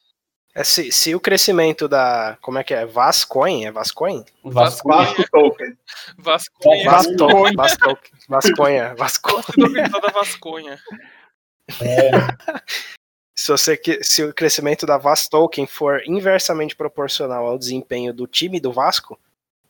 [0.55, 2.37] É, se, se o crescimento da.
[2.41, 2.85] Como é que é?
[2.85, 3.65] Vascoin?
[3.65, 4.25] É Vascoin?
[4.43, 4.87] Vasco.
[4.87, 5.77] Vasco Token.
[6.17, 6.89] Vasconha.
[6.89, 8.95] Vasco, Vasco, Vasconha.
[8.95, 9.31] Vasco.
[9.35, 9.89] Vasconha.
[9.89, 10.79] da Vasconha.
[13.39, 18.27] Se, você, que- se o crescimento da Vas Token for inversamente proporcional ao desempenho do
[18.27, 19.17] time do Vasco,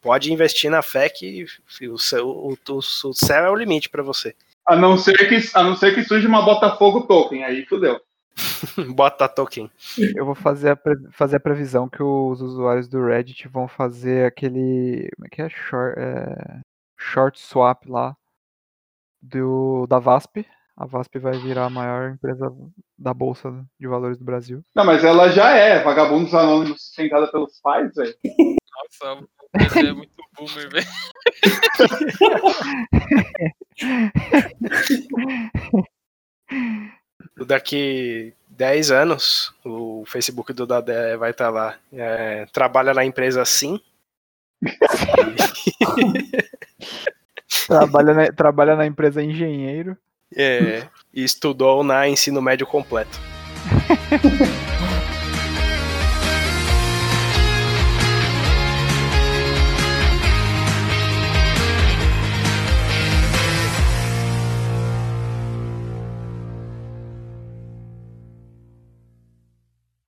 [0.01, 1.45] pode investir na fé que
[1.83, 4.35] o, seu, o, o, o céu é o limite para você.
[4.65, 7.99] A não ser que, a não ser que surja uma Botafogo Token, aí fudeu.
[8.95, 9.69] Bota token.
[10.15, 14.25] Eu vou fazer a, pre- fazer a previsão que os usuários do Reddit vão fazer
[14.25, 15.09] aquele.
[15.15, 15.49] Como é que é?
[15.49, 16.59] Short, é,
[16.97, 18.15] short swap lá.
[19.21, 20.45] do, da VASP.
[20.79, 22.49] A VASP vai virar a maior empresa
[22.97, 24.63] da Bolsa de Valores do Brasil.
[24.73, 28.15] Não, mas ela já é vagabundos anônimos sustentada pelos pais, velho.
[29.03, 29.27] Nossa,
[29.69, 30.87] você é muito boomer, velho.
[37.45, 41.77] Daqui 10 anos, o Facebook do Dadé vai estar lá.
[41.91, 43.81] É, trabalha na empresa sim.
[47.67, 49.97] trabalha, na, trabalha na empresa engenheiro.
[50.35, 53.19] É, e estudou na ensino médio completo.